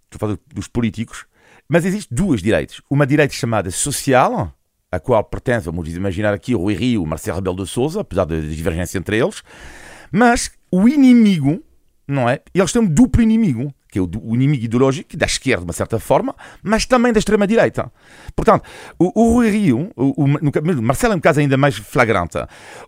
estou 0.04 0.16
a 0.16 0.18
falar 0.18 0.38
dos 0.54 0.68
políticos, 0.68 1.26
mas 1.68 1.84
existem 1.84 2.16
duas 2.16 2.40
direitas. 2.40 2.80
Uma 2.88 3.06
direita 3.06 3.34
chamada 3.34 3.70
social, 3.70 4.54
a 4.92 5.00
qual 5.00 5.24
pertence, 5.24 5.64
vamos 5.64 5.88
imaginar 5.88 6.34
aqui, 6.34 6.54
o 6.54 6.58
Rui 6.58 6.74
Rio, 6.74 7.06
Marcelo 7.06 7.38
Rebelo 7.38 7.56
de 7.56 7.66
Sousa, 7.66 8.02
apesar 8.02 8.26
da 8.26 8.38
divergência 8.38 8.98
entre 8.98 9.18
eles, 9.18 9.42
mas 10.12 10.50
o 10.70 10.86
inimigo, 10.86 11.62
não 12.06 12.28
é? 12.28 12.40
Eles 12.54 12.70
têm 12.70 12.82
um 12.82 12.86
duplo 12.86 13.22
inimigo, 13.22 13.72
que 13.90 13.98
é 13.98 14.02
o, 14.02 14.10
o 14.22 14.34
inimigo 14.34 14.64
ideológico 14.64 15.16
da 15.16 15.24
esquerda, 15.24 15.62
de 15.62 15.68
uma 15.68 15.72
certa 15.72 15.98
forma, 15.98 16.36
mas 16.62 16.84
também 16.84 17.10
da 17.10 17.18
extrema-direita. 17.18 17.90
Portanto, 18.36 18.64
o, 18.98 19.12
o 19.18 19.32
Rui 19.32 19.50
Rio, 19.50 19.90
o, 19.96 20.24
o, 20.24 20.26
no, 20.28 20.82
Marcelo 20.82 21.14
é 21.14 21.16
um 21.16 21.20
caso 21.20 21.40
ainda 21.40 21.56
mais 21.56 21.76
flagrante. 21.76 22.36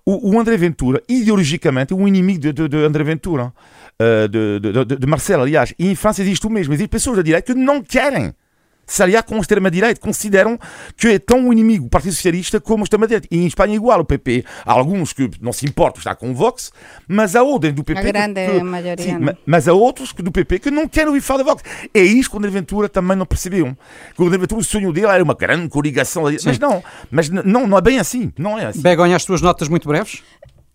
O, 0.04 0.34
o 0.34 0.38
André 0.38 0.58
Ventura, 0.58 1.02
ideologicamente, 1.08 1.94
é 1.94 1.96
um 1.96 2.06
inimigo 2.06 2.38
de, 2.38 2.52
de, 2.52 2.68
de 2.68 2.76
André 2.84 3.02
Ventura, 3.02 3.50
eh, 3.98 4.28
de, 4.28 4.60
de, 4.60 4.96
de 4.96 5.06
Marcelo, 5.06 5.42
aliás. 5.42 5.72
E 5.78 5.90
em 5.90 5.94
França 5.94 6.20
existe 6.20 6.46
o 6.46 6.50
mesmo. 6.50 6.74
Existem 6.74 6.88
pessoas 6.88 7.16
da 7.16 7.22
direita 7.22 7.54
que 7.54 7.58
não 7.58 7.82
querem 7.82 8.34
se 8.86 9.02
aliar 9.02 9.22
com 9.22 9.36
a 9.36 9.38
extrema-direita, 9.38 10.00
consideram 10.00 10.58
que 10.96 11.08
é 11.08 11.18
tão 11.18 11.48
o 11.48 11.52
inimigo 11.52 11.86
o 11.86 11.88
Partido 11.88 12.14
Socialista 12.14 12.60
como 12.60 12.82
a 12.82 12.84
extrema-direita. 12.84 13.28
E 13.30 13.38
em 13.38 13.46
Espanha 13.46 13.72
é 13.74 13.76
igual, 13.76 14.00
o 14.00 14.04
PP. 14.04 14.44
Há 14.64 14.72
alguns 14.72 15.12
que 15.12 15.30
não 15.40 15.52
se 15.52 15.66
importam 15.66 15.98
estar 15.98 16.14
com 16.14 16.30
o 16.30 16.34
Vox, 16.34 16.72
mas 17.08 17.34
há 17.36 17.42
outros 17.42 17.72
do 17.72 17.84
PP... 17.84 18.00
A 18.00 18.02
grande 18.02 18.46
que, 18.46 18.62
maioria, 18.62 19.04
Sim, 19.04 19.18
ma- 19.18 19.36
mas 19.46 19.68
há 19.68 19.72
outros 19.72 20.12
que 20.12 20.22
do 20.22 20.30
PP 20.32 20.58
que 20.58 20.70
não 20.70 20.88
querem 20.88 21.08
ouvir 21.08 21.20
falar 21.20 21.42
da 21.42 21.50
Vox. 21.50 21.62
É 21.92 22.00
isto 22.02 22.30
que 22.30 22.36
o 22.36 22.38
André 22.38 22.50
Ventura 22.50 22.88
também 22.88 23.16
não 23.16 23.26
percebeu. 23.26 23.76
Que 24.14 24.22
o 24.22 24.26
André 24.26 24.38
Ventura, 24.38 24.60
o 24.60 24.64
sonho 24.64 24.92
dele 24.92 25.06
era 25.06 25.22
uma 25.22 25.34
grande 25.34 25.68
coligação. 25.68 26.24
Mas 26.44 26.58
não, 26.58 26.82
mas 27.10 27.28
não, 27.28 27.66
não 27.66 27.78
é 27.78 27.80
bem 27.80 27.98
assim. 27.98 28.32
Não 28.38 28.58
é 28.58 28.66
assim. 28.66 28.80
Begonha, 28.82 29.16
as 29.16 29.24
tuas 29.24 29.40
notas 29.40 29.68
muito 29.68 29.88
breves? 29.88 30.22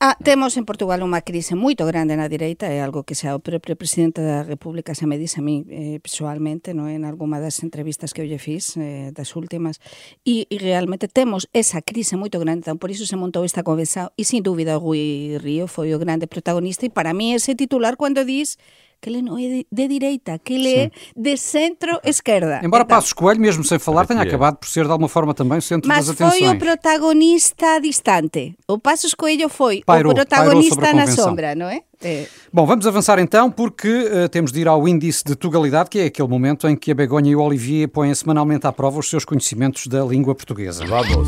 Ah, 0.01 0.15
temos 0.23 0.55
en 0.55 0.63
Portugal 0.63 1.03
unha 1.03 1.19
crise 1.27 1.59
moito 1.59 1.83
grande 1.83 2.15
na 2.15 2.31
direita, 2.31 2.71
é 2.71 2.79
algo 2.79 3.03
que 3.03 3.19
xa 3.19 3.35
o 3.35 3.43
propio 3.43 3.75
presidente 3.75 4.23
da 4.23 4.47
República 4.47 4.95
xa 4.95 5.03
me 5.03 5.19
disse 5.19 5.37
a 5.39 5.43
mí 5.43 5.67
eh, 5.67 5.99
pessoalmente, 5.99 6.71
no, 6.71 6.87
en 6.87 7.03
algunha 7.03 7.43
das 7.43 7.59
entrevistas 7.67 8.15
que 8.15 8.23
eu 8.23 8.27
lle 8.31 8.39
fiz 8.39 8.79
eh, 8.79 9.11
das 9.11 9.35
últimas, 9.35 9.83
e, 10.23 10.47
e 10.47 10.55
realmente 10.55 11.11
temos 11.11 11.51
esa 11.51 11.83
crise 11.83 12.15
moito 12.15 12.39
grande, 12.39 12.63
então 12.63 12.79
por 12.79 12.87
iso 12.87 13.03
se 13.03 13.19
montou 13.19 13.43
esta 13.43 13.59
conversa, 13.59 14.07
e 14.15 14.23
sin 14.23 14.39
dúbida 14.39 14.79
o 14.79 14.95
Rui 14.95 15.35
Río 15.35 15.67
foi 15.67 15.91
o 15.91 15.99
grande 15.99 16.31
protagonista, 16.31 16.87
e 16.87 16.89
para 16.95 17.11
mí 17.11 17.35
ese 17.35 17.51
titular 17.59 17.99
cando 17.99 18.23
dis 18.23 18.55
que 19.01 19.09
ele 19.09 19.21
non 19.21 19.37
é 19.37 19.65
de, 19.71 19.87
direita, 19.87 20.39
que 20.39 20.53
ele 20.53 20.73
é 20.75 20.91
de 21.15 21.37
centro-esquerda. 21.37 22.61
Embora 22.63 22.83
Então, 22.83 22.97
Passos 22.97 23.13
Coelho, 23.13 23.39
mesmo 23.39 23.63
sem 23.63 23.79
falar, 23.79 24.05
tenha 24.05 24.21
é. 24.21 24.23
acabado 24.23 24.57
por 24.57 24.67
ser 24.67 24.85
de 24.85 24.91
alguma 24.91 25.09
forma 25.09 25.33
também 25.33 25.57
o 25.57 25.61
centro 25.61 25.87
Mas 25.87 26.07
das 26.07 26.15
foi 26.15 26.27
atenções. 26.27 26.51
o 26.51 26.57
protagonista 26.59 27.79
distante. 27.79 28.55
O 28.67 28.77
Passos 28.77 29.13
Coelho 29.13 29.49
foi 29.49 29.81
Pairou, 29.85 30.11
o 30.11 30.15
protagonista 30.15 30.93
na 30.93 31.07
sombra, 31.07 31.55
não 31.55 31.67
é? 31.67 31.81
É. 32.01 32.27
Bom, 32.51 32.65
vamos 32.65 32.87
avançar 32.87 33.19
então, 33.19 33.51
porque 33.51 33.87
eh, 33.87 34.27
temos 34.29 34.53
de 34.53 34.61
ir 34.61 34.67
ao 34.67 34.87
índice 34.87 35.23
de 35.25 35.35
tugalidade, 35.35 35.89
que 35.89 35.99
é 35.99 36.05
aquele 36.05 36.27
momento 36.29 36.67
em 36.67 36.75
que 36.75 36.91
a 36.91 36.95
Begonha 36.95 37.31
e 37.31 37.35
o 37.35 37.41
Olivier 37.41 37.89
põem 37.89 38.13
semanalmente 38.13 38.65
à 38.65 38.71
prova 38.71 38.99
os 38.99 39.09
seus 39.09 39.25
conhecimentos 39.25 39.85
da 39.87 40.03
língua 40.03 40.33
portuguesa. 40.33 40.85
Vamos. 40.85 41.27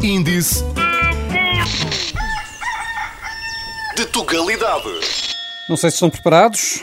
Índice 0.00 0.64
de 4.04 4.08
Tugalidade. 4.10 4.88
Não 5.68 5.76
sei 5.76 5.88
se 5.90 5.94
estão 5.94 6.10
preparados. 6.10 6.82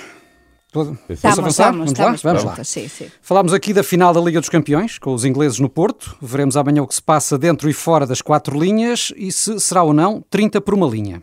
Vamos 0.72 1.00
Estamos, 1.10 1.40
avançar? 1.40 1.74
estamos, 1.74 1.98
lá? 1.98 2.14
estamos 2.16 2.22
Vamos 2.22 2.44
lá. 2.44 2.64
sim, 2.64 2.88
sim. 2.88 3.12
Falámos 3.22 3.54
aqui 3.54 3.74
da 3.74 3.84
final 3.84 4.14
da 4.14 4.22
Liga 4.22 4.40
dos 4.40 4.48
Campeões, 4.50 4.98
com 4.98 5.14
os 5.14 5.26
ingleses 5.26 5.60
no 5.60 5.68
Porto. 5.68 6.16
Veremos 6.22 6.56
amanhã 6.56 6.82
o 6.82 6.88
que 6.88 6.96
se 6.96 7.02
passa 7.02 7.38
dentro 7.38 7.70
e 7.70 7.74
fora 7.74 8.06
das 8.08 8.22
quatro 8.22 8.58
linhas 8.58 9.12
e 9.18 9.32
se 9.34 9.60
será 9.60 9.84
ou 9.84 9.94
não 9.94 10.24
30 10.30 10.62
por 10.62 10.74
uma 10.74 10.88
linha. 10.88 11.22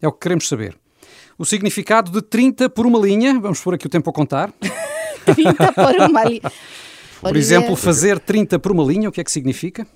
É 0.00 0.08
o 0.08 0.12
que 0.12 0.20
queremos 0.20 0.48
saber. 0.48 0.78
O 1.36 1.44
significado 1.44 2.10
de 2.10 2.22
30 2.22 2.70
por 2.70 2.86
uma 2.86 2.98
linha, 2.98 3.38
vamos 3.40 3.60
pôr 3.60 3.74
aqui 3.74 3.86
o 3.86 3.90
tempo 3.90 4.08
a 4.08 4.12
contar. 4.12 4.50
30 5.34 5.72
por 5.72 6.08
uma 6.08 6.24
li... 6.24 6.40
Por 7.22 7.36
exemplo, 7.36 7.76
fazer 7.76 8.18
30 8.18 8.58
por 8.58 8.72
uma 8.72 8.84
linha, 8.84 9.08
o 9.08 9.12
que 9.12 9.20
é 9.20 9.24
que 9.24 9.30
significa? 9.30 9.86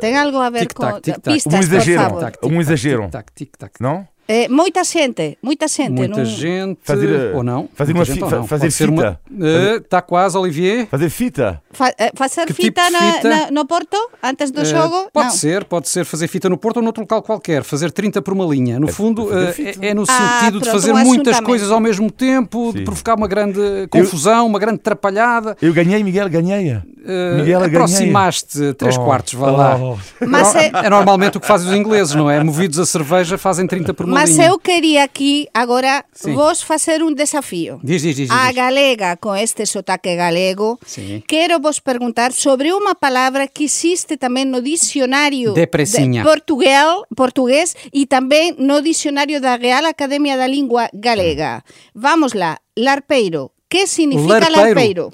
tem 0.00 0.16
algo 0.16 0.38
a 0.38 0.50
ver 0.50 0.72
com 0.72 1.00
pistas, 1.00 1.52
Um 1.54 1.58
exagero. 1.58 2.02
por 2.10 2.20
favor. 2.20 2.32
Um 2.42 2.60
exagero. 2.60 3.02
Tic-tac, 3.02 3.32
tic-tac. 3.34 3.72
Não? 3.80 4.08
Moita 4.50 4.82
xente, 4.82 5.38
moita 5.40 5.68
xente. 5.68 5.90
Muita 5.92 6.16
non- 6.16 6.24
gente, 6.24 6.78
Fazer, 6.82 7.08
eh, 7.08 7.32
ou 7.36 7.42
não. 7.44 7.68
fazer 7.74 7.94
Muita 7.94 8.10
uma 8.10 8.14
gente 8.16 8.28
fa- 8.30 8.36
não. 8.36 8.46
fazer 8.46 8.70
fita. 8.72 9.20
Eh, 9.40 9.76
Está 9.76 10.02
quase, 10.02 10.36
Olivier. 10.36 10.86
Fazer 10.88 11.10
fita. 11.10 11.62
Fa- 11.70 11.94
eh, 11.96 12.10
facer 12.14 12.44
Que 12.46 12.52
fita, 12.52 12.82
tipo 12.82 12.98
de 12.98 13.04
na- 13.06 13.12
fita? 13.12 13.28
na- 13.28 13.50
no 13.52 13.64
Porto, 13.66 13.96
antes 14.22 14.50
do 14.50 14.62
Eh, 14.62 14.64
xogo? 14.64 15.10
Pode 15.12 15.28
Non. 15.28 15.34
ser, 15.36 15.64
pode 15.64 15.88
ser 15.88 16.04
fazer 16.04 16.26
fita 16.26 16.48
no 16.48 16.58
Porto 16.58 16.78
ou 16.78 16.82
noutro 16.82 17.02
local 17.02 17.22
qualquer, 17.22 17.62
fazer 17.62 17.92
30 17.92 18.20
por 18.20 18.34
uma 18.34 18.44
linha. 18.46 18.80
No 18.80 18.88
fundo, 18.88 19.28
fazer 19.28 19.48
eh, 19.48 19.52
fita. 19.52 19.86
é, 19.86 19.88
é 19.90 19.94
no 19.94 20.02
Ah, 20.02 20.06
sentido 20.40 20.58
de 20.58 20.64
pronto, 20.64 20.72
fazer 20.80 20.92
um 20.92 21.04
muitas 21.04 21.40
coisas 21.40 21.70
ao 21.70 21.78
mesmo 21.80 22.10
tempo, 22.10 22.72
de 22.72 22.78
Sim. 22.80 22.84
provocar 22.84 23.14
uma 23.14 23.28
grande 23.28 23.60
confusão, 23.90 24.46
uma 24.46 24.58
grande 24.58 24.80
atrapalhada. 24.80 25.56
Eu 25.62 25.72
ganhei, 25.72 26.02
Miguel, 26.02 26.28
ganhei. 26.28 26.80
Eh, 27.06 27.34
Miguel, 27.38 27.60
ganhei. 27.60 27.76
aproximaste 27.76 28.74
três 28.74 28.96
Oh, 28.98 29.04
quartos, 29.04 29.34
vá 29.34 29.50
lá. 29.50 29.76
oh. 29.78 29.96
Mas, 30.26 30.54
é, 30.54 30.70
É 30.74 30.90
normalmente 30.90 31.36
o 31.36 31.40
que 31.40 31.46
fazem 31.46 31.70
os 31.70 31.76
ingleses, 31.76 32.14
não 32.14 32.30
é? 32.30 32.42
Movidos 32.42 32.78
a 32.78 32.86
cerveja, 32.86 33.38
fazem 33.38 33.66
30 33.66 33.94
por 33.94 34.06
uma 34.06 34.14
mas 34.18 34.38
eu 34.38 34.58
queria 34.58 35.04
aqui 35.04 35.46
agora 35.54 36.04
Sim. 36.12 36.34
vos 36.34 36.62
facer 36.62 37.02
un 37.02 37.14
desafío. 37.14 37.78
Diz, 37.82 38.02
diz, 38.02 38.16
diz. 38.16 38.30
A 38.30 38.48
diz. 38.48 38.56
galega 38.56 39.16
con 39.16 39.36
este 39.38 39.66
sotaque 39.66 40.16
galego, 40.16 40.78
Sim. 40.84 41.22
quero 41.26 41.60
vos 41.60 41.78
perguntar 41.80 42.32
sobre 42.32 42.72
unha 42.74 42.94
palabra 42.98 43.46
que 43.46 43.64
existe 43.70 44.16
tamén 44.18 44.50
no 44.50 44.58
Depresiña. 45.54 46.22
de 46.22 46.28
Portuguel, 46.28 47.06
portugués 47.14 47.76
e 47.94 48.06
tamén 48.10 48.56
no 48.58 48.82
dicionario 48.82 49.38
da 49.40 49.54
Real 49.56 49.86
Academia 49.86 50.34
da 50.36 50.46
Lingua 50.50 50.90
Galega. 50.92 51.62
Vamos 51.94 52.34
lá, 52.34 52.58
larpeiro. 52.76 53.52
Que 53.68 53.86
significa 53.86 54.46
Larpeiro. 54.46 54.62
larpeiro? 54.62 55.04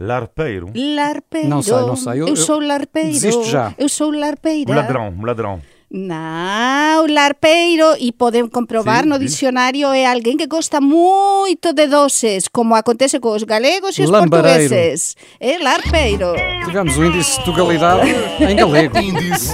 Larpeiro. 0.00 0.72
Larpeiro. 0.74 1.48
Não 1.48 1.62
sei, 1.62 1.74
não 1.74 1.94
sei. 1.96 2.20
Eu- 2.22 2.28
Eu, 2.28 2.36
sou 2.36 2.58
larpeiro. 2.58 3.10
desisto 3.12 3.44
já. 3.44 3.74
Eu 3.78 3.88
sou 3.88 4.10
larpeira. 4.10 4.72
Um 4.72 4.74
ladrão, 4.74 5.08
um 5.18 5.24
ladrão. 5.26 5.62
Não, 5.92 7.06
larpeiro, 7.12 7.96
e 7.98 8.12
podem 8.12 8.48
comprovar 8.48 9.02
Sim, 9.02 9.08
no 9.08 9.18
dicionário, 9.18 9.88
é 9.88 10.06
alguém 10.06 10.36
que 10.36 10.46
gosta 10.46 10.80
muito 10.80 11.72
de 11.72 11.86
doces, 11.88 12.46
como 12.48 12.76
acontece 12.76 13.18
com 13.18 13.30
os 13.34 13.42
galegos 13.42 13.98
e 13.98 14.02
os 14.04 14.08
Lambareiro. 14.10 14.68
portugueses. 14.70 15.16
É 15.40 15.58
larpeiro. 15.58 16.26
Tivemos 16.64 16.96
o 16.96 17.04
índice 17.04 17.38
de 17.40 17.44
tugalidade 17.44 18.08
em 18.40 18.54
galego. 18.56 18.98
Índice 18.98 19.52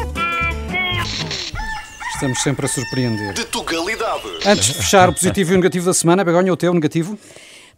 Estamos 2.14 2.42
sempre 2.42 2.66
a 2.66 2.68
surpreender. 2.68 3.32
de 3.34 3.44
Tugalidade. 3.46 4.22
Antes 4.46 4.66
de 4.66 4.74
fechar 4.74 5.08
o 5.08 5.12
positivo 5.12 5.52
e 5.52 5.54
o 5.54 5.56
negativo 5.58 5.86
da 5.86 5.92
semana, 5.94 6.24
Begonha, 6.24 6.52
o 6.52 6.56
teu 6.56 6.72
negativo? 6.72 7.18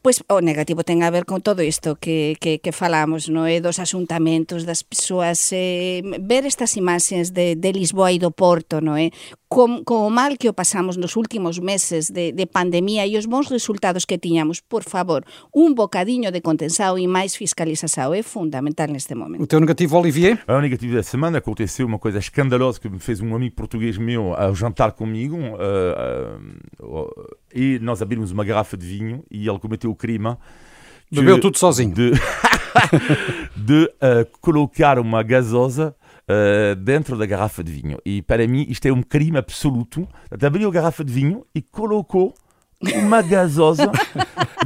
Pois 0.00 0.22
o 0.30 0.38
negativo 0.38 0.86
ten 0.86 1.02
a 1.02 1.10
ver 1.10 1.26
con 1.26 1.42
todo 1.42 1.58
isto 1.62 1.98
que, 1.98 2.38
que, 2.38 2.62
que 2.62 2.70
falamos, 2.70 3.26
no 3.26 3.50
é 3.50 3.58
dos 3.58 3.82
asuntamentos, 3.82 4.62
das 4.62 4.86
persoas, 4.86 5.50
eh, 5.50 6.06
ver 6.22 6.46
estas 6.46 6.78
imaxes 6.78 7.34
de, 7.34 7.58
de 7.58 7.70
Lisboa 7.74 8.14
e 8.14 8.22
do 8.22 8.30
Porto, 8.30 8.78
no 8.78 8.94
é 8.94 9.10
Com, 9.48 9.82
com 9.82 10.06
o 10.06 10.10
mal 10.10 10.36
que 10.36 10.48
o 10.48 10.52
pasamos 10.52 10.96
nos 10.98 11.16
últimos 11.16 11.58
meses 11.58 12.10
de, 12.10 12.32
de 12.32 12.44
pandemia 12.44 13.06
e 13.06 13.16
os 13.16 13.24
bons 13.24 13.48
resultados 13.48 14.04
que 14.04 14.18
tiñamos, 14.18 14.60
por 14.60 14.84
favor, 14.84 15.24
un 15.54 15.74
bocadiño 15.74 16.30
de 16.30 16.42
contensado 16.42 16.98
e 16.98 17.08
máis 17.08 17.34
fiscalização 17.34 18.12
é 18.12 18.22
fundamental 18.22 18.88
neste 18.88 19.14
momento. 19.14 19.42
O 19.42 19.46
teu 19.46 19.58
negativo, 19.58 19.96
Olivier? 19.96 20.38
A 20.46 20.60
negativo 20.60 20.94
da 20.94 21.02
semana 21.02 21.38
aconteceu 21.38 21.86
uma 21.86 21.98
coisa 21.98 22.18
escandalosa 22.18 22.78
que 22.78 22.90
me 22.90 22.98
fez 22.98 23.22
um 23.22 23.34
amigo 23.34 23.56
português 23.56 23.96
meu 23.96 24.34
a 24.36 24.52
jantar 24.52 24.92
comigo 24.92 25.36
uh, 25.36 26.84
uh, 26.84 27.36
e 27.54 27.78
nós 27.80 28.02
abrimos 28.02 28.30
uma 28.30 28.44
garrafa 28.44 28.76
de 28.76 28.86
vinho 28.86 29.24
e 29.30 29.48
ele 29.48 29.58
cometeu 29.58 29.90
o 29.90 29.96
crime 29.96 30.36
Bebeu 31.10 31.40
tudo 31.40 31.58
sozinho. 31.58 31.94
de, 31.94 32.12
de 33.56 33.84
uh, 33.84 34.38
colocar 34.40 34.98
uma 34.98 35.22
gasosa 35.22 35.94
uh, 36.28 36.76
dentro 36.76 37.16
da 37.16 37.26
garrafa 37.26 37.64
de 37.64 37.72
vinho. 37.72 37.98
E 38.04 38.22
para 38.22 38.46
mim 38.46 38.66
isto 38.68 38.86
é 38.86 38.92
um 38.92 39.02
crime 39.02 39.38
absoluto. 39.38 40.06
Abriu 40.30 40.68
a 40.68 40.72
garrafa 40.72 41.04
de 41.04 41.12
vinho 41.12 41.44
e 41.54 41.62
colocou 41.62 42.34
uma 42.80 43.20
gasosa 43.22 43.90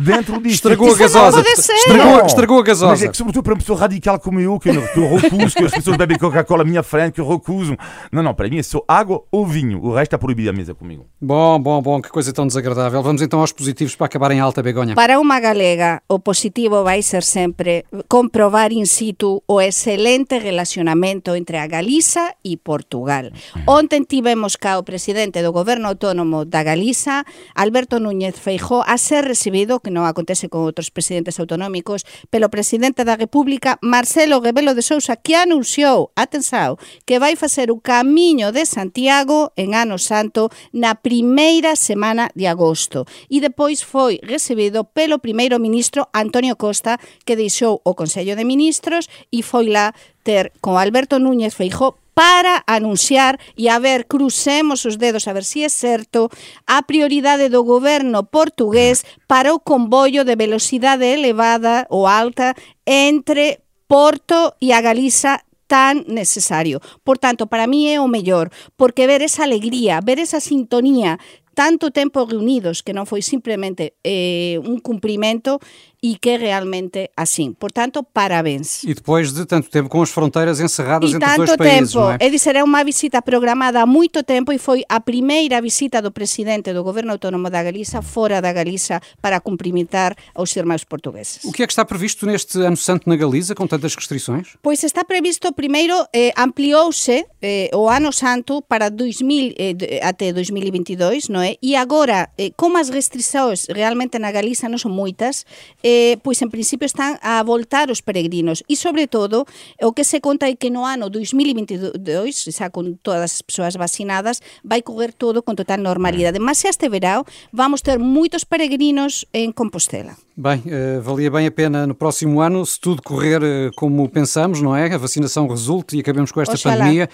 dentro 0.01 0.40
disto 0.40 0.68
Estragou 0.68 0.88
a 0.88 0.90
Isso 0.92 0.98
não 0.98 1.31
gasosa. 1.31 1.40
Estragou, 1.48 2.05
Não. 2.18 2.27
estragou 2.27 2.57
a 2.57 2.61
Mas 2.61 2.68
é 2.68 2.70
gasosa. 2.72 3.09
que, 3.09 3.16
sobretudo 3.16 3.42
para 3.42 3.53
uma 3.55 3.59
pessoa 3.59 3.79
radical 3.79 4.20
como 4.20 4.38
eu, 4.40 4.59
que 4.59 4.68
eu, 4.68 4.87
que 4.88 4.98
eu 4.98 5.16
recuso, 5.16 5.57
que 5.57 5.64
as 5.64 5.72
pessoas 5.72 5.96
bebem 5.96 6.18
Coca-Cola 6.18 6.62
à 6.62 6.64
minha 6.64 6.83
frente, 6.83 7.14
que 7.14 7.20
eu 7.20 7.29
recuso. 7.29 7.77
Não, 8.11 8.22
não, 8.22 8.35
para 8.35 8.48
mim 8.48 8.59
é 8.59 8.62
só 8.62 8.85
água 8.87 9.22
ou 9.31 9.46
vinho. 9.46 9.83
O 9.83 9.90
resto 9.94 10.03
está 10.14 10.18
proibido 10.18 10.51
à 10.51 10.53
mesa 10.53 10.75
comigo. 10.75 11.07
Bom, 11.20 11.59
bom, 11.59 11.81
bom, 11.81 12.03
que 12.03 12.11
coisa 12.11 12.33
tão 12.33 12.46
desagradável. 12.46 13.03
Vamos 13.03 13.22
então 13.22 13.40
aos 13.40 13.53
positivos 13.53 13.96
para 13.96 14.07
acabar 14.07 14.31
em 14.33 14.40
alta, 14.40 14.62
Begonha. 14.62 14.94
Para 14.94 15.18
unha 15.18 15.40
galega, 15.40 16.03
o 16.09 16.18
positivo 16.18 16.83
vai 16.85 17.01
ser 17.03 17.22
sempre 17.22 17.85
comprovar 18.09 18.72
in 18.72 18.85
situ 18.87 19.42
o 19.48 19.61
excelente 19.61 20.38
relacionamento 20.38 21.35
entre 21.35 21.57
a 21.57 21.66
Galiza 21.66 22.35
e 22.44 22.57
Portugal. 22.57 23.31
Ontem 23.66 24.05
tivemos 24.05 24.57
cá 24.57 24.79
o 24.79 24.83
presidente 24.83 25.42
do 25.42 25.53
Goberno 25.53 25.88
Autónomo 25.88 26.44
da 26.44 26.62
Galiza, 26.62 27.25
Alberto 27.55 28.02
Núñez 28.03 28.35
Feijó 28.35 28.83
a 28.83 28.99
ser 28.99 29.25
recibido, 29.25 29.79
que 29.79 29.95
non 29.95 30.05
acontece 30.05 30.51
con 30.51 30.67
outros 30.67 30.91
presidentes 30.91 31.38
autonómicos, 31.38 32.03
pelo 32.29 32.51
presidente 32.51 33.07
da 33.07 33.15
República, 33.15 33.79
Marcelo 33.81 34.43
Rebelo 34.43 34.75
de 34.75 34.83
Sousa, 34.83 35.15
que 35.15 35.38
anunciou, 35.38 36.11
atensao, 36.19 36.83
que 37.07 37.23
vai 37.23 37.38
facer 37.38 37.71
o 37.71 37.79
camiño 37.79 38.51
de 38.51 38.67
Santiago 38.67 39.55
en 39.55 39.79
Ano 39.79 39.97
Santo 40.03 40.51
na 40.75 40.99
primeira 40.99 41.79
semana 41.79 42.29
de 42.35 42.51
agosto. 42.51 43.07
E 43.31 43.38
depois 43.38 43.87
foi 43.87 44.19
recibido 44.27 44.83
pelo 44.83 45.23
primeiro 45.23 45.62
ministro 45.62 46.11
Antonio 46.11 46.59
Costa, 46.59 46.99
que 47.23 47.38
deixou 47.38 47.79
o 47.87 47.95
Consello 47.95 48.35
de 48.35 48.43
Ministros 48.43 49.07
e 49.31 49.47
foi 49.47 49.71
lá 49.71 49.95
ter 50.27 50.51
con 50.61 50.79
Alberto 50.79 51.19
Núñez 51.19 51.55
Feijó 51.55 52.02
para 52.14 52.62
anunciar 52.66 53.40
e 53.57 53.68
a 53.68 53.79
ver, 53.79 54.07
crucemos 54.07 54.85
os 54.85 54.96
dedos 54.96 55.29
a 55.29 55.33
ver 55.33 55.44
se 55.44 55.53
si 55.53 55.64
é 55.64 55.68
certo 55.68 56.29
a 56.66 56.83
prioridade 56.83 57.48
do 57.48 57.64
goberno 57.64 58.25
portugués 58.25 59.05
para 59.27 59.53
o 59.53 59.61
comboio 59.61 60.25
de 60.25 60.37
velocidade 60.37 61.05
elevada 61.05 61.87
ou 61.88 62.07
alta 62.07 62.55
entre 62.85 63.61
Porto 63.88 64.57
e 64.61 64.72
a 64.72 64.81
Galiza 64.81 65.44
tan 65.68 66.05
necesario. 66.09 66.81
Por 67.05 67.16
tanto, 67.16 67.48
para 67.48 67.68
mí 67.68 67.88
é 67.88 68.01
o 68.01 68.09
mellor, 68.09 68.53
porque 68.77 69.09
ver 69.09 69.25
esa 69.25 69.44
alegría, 69.44 70.01
ver 70.05 70.20
esa 70.20 70.40
sintonía 70.40 71.16
tanto 71.55 71.90
tempo 71.90 72.25
reunidos 72.25 72.81
que 72.81 72.96
non 72.96 73.05
foi 73.05 73.20
simplemente 73.20 73.96
eh, 74.05 74.57
un 74.64 74.81
cumprimento 74.81 75.61
e 76.03 76.19
que 76.19 76.37
realmente 76.37 77.12
así. 77.17 77.55
Por 77.57 77.71
tanto, 77.71 78.03
parabéns. 78.03 78.83
E 78.83 78.93
depois 78.93 79.33
de 79.33 79.47
tanto 79.47 79.71
tempo 79.71 79.88
com 79.88 80.03
as 80.03 80.11
fronteiras 80.11 80.59
encerradas 80.59 81.12
E 81.12 81.15
entre 81.15 81.25
os 81.25 81.37
tanto 81.37 81.47
dois 81.47 81.57
países, 81.57 81.93
tempo, 81.93 82.05
não 82.05 82.12
é? 82.12 82.17
é 82.19 82.29
dizer, 82.29 82.57
é 82.57 82.65
unha 82.65 82.83
visita 82.83 83.23
programada 83.23 83.81
há 83.81 83.87
moito 83.87 84.23
tempo 84.25 84.51
e 84.51 84.59
foi 84.59 84.83
a 84.88 84.99
primeira 84.99 85.62
visita 85.62 86.03
do 86.03 86.11
presidente 86.11 86.75
do 86.75 86.83
Goberno 86.83 87.12
Autónomo 87.12 87.49
da 87.49 87.62
Galiza 87.62 88.03
fora 88.03 88.43
da 88.43 88.53
Galiza 88.53 89.01
para 89.23 89.38
cumprimentar 89.38 90.17
aos 90.35 90.51
irmãos 90.57 90.83
portugueses. 90.83 91.38
O 91.45 91.53
que 91.53 91.62
é 91.62 91.67
que 91.67 91.73
está 91.73 91.85
previsto 91.85 92.27
neste 92.27 92.59
Ano 92.59 92.77
Santo 92.77 93.09
na 93.09 93.15
Galiza, 93.15 93.55
com 93.55 93.69
tantas 93.69 93.95
restrições? 93.95 94.59
Pois 94.61 94.83
está 94.83 95.05
previsto 95.05 95.53
primeiro 95.53 95.95
eh, 96.12 96.33
ampliouse 96.35 97.25
eh, 97.41 97.71
o 97.73 97.88
ano 97.88 98.11
santo 98.11 98.61
para 98.67 98.91
2000 98.91 99.55
eh, 99.57 100.01
até 100.03 100.33
2022, 100.33 101.31
non 101.31 101.47
é? 101.47 101.55
E 101.62 101.79
agora, 101.79 102.27
eh, 102.35 102.51
como 102.59 102.75
as 102.75 102.91
restricións 102.91 103.71
realmente 103.71 104.19
na 104.19 104.35
Galiza 104.35 104.67
non 104.67 104.83
son 104.83 104.91
moitas, 104.91 105.47
eh, 105.79 105.91
eh, 105.92 106.16
pois 106.24 106.40
en 106.40 106.48
principio 106.48 106.87
están 106.87 107.20
a 107.20 107.42
voltar 107.44 107.92
os 107.92 108.00
peregrinos. 108.00 108.64
E 108.64 108.74
sobre 108.81 109.05
todo 109.05 109.44
o 109.85 109.92
que 109.92 110.09
se 110.09 110.24
conta 110.24 110.48
é 110.48 110.57
que 110.57 110.72
no 110.72 110.88
ano 110.88 111.12
2022 111.12 112.00
xa 112.48 112.72
con 112.72 112.96
todas 113.05 113.37
as 113.37 113.42
persoas 113.44 113.76
vacinadas 113.76 114.40
vai 114.64 114.81
correr 114.81 115.12
todo 115.12 115.44
con 115.44 115.52
total 115.52 115.85
normalidade. 115.85 116.40
Mas 116.40 116.64
este 116.64 116.88
verão 116.88 117.28
vamos 117.52 117.85
ter 117.85 118.00
moitos 118.00 118.48
peregrinos 118.48 119.28
en 119.37 119.52
Compostela. 119.52 120.16
Bem, 120.35 120.62
eh, 120.66 120.99
valia 121.01 121.31
bem 121.31 121.47
a 121.47 121.51
pena 121.51 121.87
no 121.87 121.95
próximo 121.95 122.40
ano, 122.40 122.64
se 122.64 122.81
tudo 122.81 123.03
correr 123.03 123.42
eh, 123.42 123.71
como 123.77 124.09
pensamos, 124.09 124.62
não 124.62 124.75
é? 124.75 124.90
A 124.90 124.97
vacinação 124.97 125.47
resulte 125.47 125.95
e 125.95 126.01
acabemos 126.01 126.33
com 126.33 126.40
esta 126.40 126.55
Oxalá. 126.55 126.79
pandemia, 126.79 127.07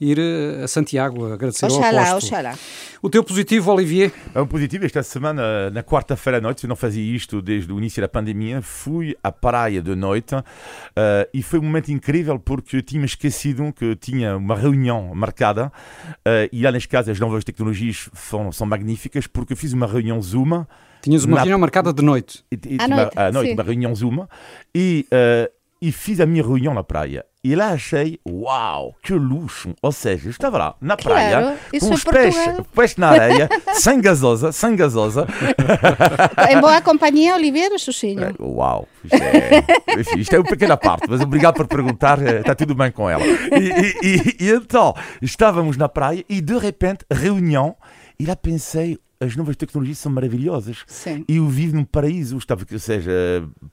ir 0.00 0.18
eh, 0.18 0.64
a 0.64 0.66
Santiago 0.66 1.32
agradecer 1.32 1.66
ao 1.66 1.70
Oxalá, 1.70 2.10
apóstolo. 2.10 2.40
oxalá. 2.40 2.58
O 3.00 3.08
teu 3.08 3.22
positivo, 3.22 3.70
Olivier? 3.70 4.12
É 4.34 4.40
um 4.40 4.46
positivo 4.48 4.84
esta 4.84 5.04
semana, 5.04 5.70
na 5.70 5.84
quarta-feira 5.84 6.38
à 6.38 6.40
noite, 6.40 6.64
eu 6.64 6.68
não 6.68 6.74
fazia 6.74 7.14
isto 7.14 7.40
desde 7.40 7.72
o 7.72 7.78
início 7.78 8.02
da 8.02 8.08
pandemia, 8.08 8.60
fui 8.60 9.16
à 9.22 9.30
praia 9.30 9.80
de 9.80 9.94
noite 9.94 10.34
eh, 10.96 11.28
e 11.32 11.44
foi 11.44 11.60
um 11.60 11.62
momento 11.62 11.92
incrível 11.92 12.40
porque 12.40 12.78
eu 12.78 12.82
tinha 12.82 13.04
esquecido 13.04 13.72
que 13.72 13.94
tinha 13.94 14.36
uma 14.36 14.56
reunião 14.56 15.14
marcada 15.14 15.72
eh, 16.24 16.48
e 16.52 16.60
lá 16.60 16.72
neste 16.72 16.88
caso 16.88 17.08
as 17.08 17.20
novas 17.20 17.44
tecnologias 17.44 18.10
são, 18.14 18.50
são 18.50 18.66
magníficas 18.66 19.28
porque 19.28 19.52
eu 19.52 19.56
fiz 19.56 19.72
uma 19.72 19.86
reunião 19.86 20.20
Zoom 20.20 20.64
Tinhas 21.04 21.24
uma 21.24 21.36
Na- 21.36 21.40
reunião 21.42 21.58
marcada 21.58 21.92
de 21.92 22.02
noite. 22.02 22.42
e, 22.50 22.56
e, 22.74 22.76
À 22.80 22.86
uma- 22.86 22.96
noite, 22.96 23.12
à 23.18 23.30
noite, 23.32 23.48
sim. 23.48 23.54
uma 23.54 23.62
reunião 23.62 23.94
Zoom 23.94 24.26
e, 24.74 25.06
eh, 25.10 25.50
e 25.82 25.92
fiz 25.92 26.18
a 26.20 26.26
minha 26.26 26.42
reunião 26.42 26.72
na 26.72 26.82
praia. 26.82 27.24
E 27.46 27.54
lá 27.54 27.72
achei, 27.72 28.18
uau, 28.26 28.94
que 29.02 29.12
luxo! 29.12 29.74
Ou 29.82 29.92
seja, 29.92 30.28
eu 30.28 30.30
estava 30.30 30.56
lá 30.56 30.74
na 30.80 30.96
praia, 30.96 31.40
Claro, 31.42 31.56
com 31.78 31.92
os 31.92 32.02
pés, 32.02 32.34
Portugal. 32.34 32.66
pés 32.74 32.96
na 32.96 33.08
areia, 33.10 33.50
sem 33.74 34.00
gasosa, 34.00 34.50
sem 34.50 34.74
gasosa, 34.74 35.26
En 36.50 36.60
boa 36.62 36.80
compañía, 36.80 37.34
Olivier 37.36 37.70
ou 37.70 37.78
Susinho? 37.78 38.34
Uau, 38.40 38.88
isto 39.04 39.16
é, 39.22 39.60
enfim, 40.00 40.20
isto 40.20 40.34
é 40.34 40.38
uma 40.38 40.48
pequena 40.48 40.78
parte, 40.78 41.04
mas 41.06 41.20
obrigado 41.20 41.54
por 41.56 41.66
perguntar, 41.66 42.16
eh, 42.26 42.40
está 42.40 42.54
tudo 42.54 42.74
bem 42.74 42.90
com 42.90 43.10
ela. 43.10 43.22
E, 43.22 43.28
e- 44.06 44.16
e- 44.16 44.36
e 44.46 44.50
então, 44.50 44.94
estávamos 45.20 45.76
na 45.76 45.88
praia 45.88 46.24
e 46.28 46.40
de 46.40 46.56
repente, 46.56 47.04
reunião, 47.10 47.76
E 48.18 48.24
lá 48.26 48.36
pensei, 48.36 48.96
as 49.24 49.36
novas 49.36 49.56
tecnologias 49.56 49.98
são 49.98 50.12
maravilhosas. 50.12 50.84
Sim. 50.86 51.24
E 51.28 51.36
eu 51.36 51.46
vivo 51.48 51.76
num 51.76 51.84
paraíso, 51.84 52.36
estava, 52.36 52.64
ou 52.70 52.78
seja, 52.78 53.10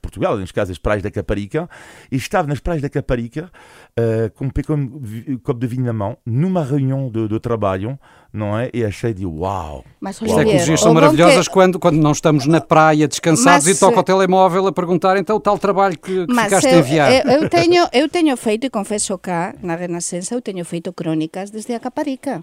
Portugal, 0.00 0.36
neste 0.36 0.54
caso 0.54 0.72
as 0.72 0.78
praias 0.78 1.02
da 1.02 1.10
Caparica, 1.10 1.68
e 2.10 2.16
estava 2.16 2.48
nas 2.48 2.60
praias 2.60 2.82
da 2.82 2.88
Caparica 2.88 3.50
uh, 3.98 4.30
com 4.34 4.46
um 4.46 4.50
pequeno 4.50 5.00
copo 5.42 5.60
de 5.60 5.66
vinho 5.66 5.84
na 5.84 5.92
mão, 5.92 6.16
numa 6.24 6.64
reunião 6.64 7.10
de, 7.10 7.28
de 7.28 7.38
trabalho, 7.40 7.98
não 8.32 8.58
é? 8.58 8.70
E 8.72 8.84
achei 8.84 9.12
de 9.12 9.26
uau! 9.26 9.84
Mas, 10.00 10.16
As 10.16 10.22
Olivier, 10.22 10.44
tecnologias 10.44 10.80
são 10.80 10.94
maravilhosas 10.94 11.46
que- 11.48 11.52
quando, 11.54 11.78
quando 11.78 11.96
não 12.00 12.12
estamos 12.12 12.46
na 12.46 12.60
praia 12.60 13.06
descansados 13.06 13.66
Mas, 13.66 13.76
e 13.76 13.80
toca 13.80 13.96
eh, 13.96 14.00
o 14.00 14.02
telemóvel 14.02 14.66
a 14.66 14.72
perguntar 14.72 15.16
então 15.16 15.36
o 15.36 15.40
tal 15.40 15.58
trabalho 15.58 15.98
que, 15.98 16.26
que 16.26 16.32
Mas 16.32 16.44
ficaste 16.46 16.68
a 16.68 16.72
eu, 16.72 16.78
enviar. 16.80 17.12
eu, 17.26 17.42
eu 17.42 17.48
teño, 17.48 17.86
eu 17.92 18.08
teño 18.08 18.36
feito, 18.36 18.66
e 18.66 18.70
confeso 18.70 19.18
cá, 19.18 19.54
na 19.62 19.76
Renascença, 19.76 20.34
eu 20.34 20.40
teño 20.40 20.64
feito 20.64 20.92
crónicas 20.92 21.50
desde 21.50 21.74
a 21.74 21.80
Caparica. 21.80 22.42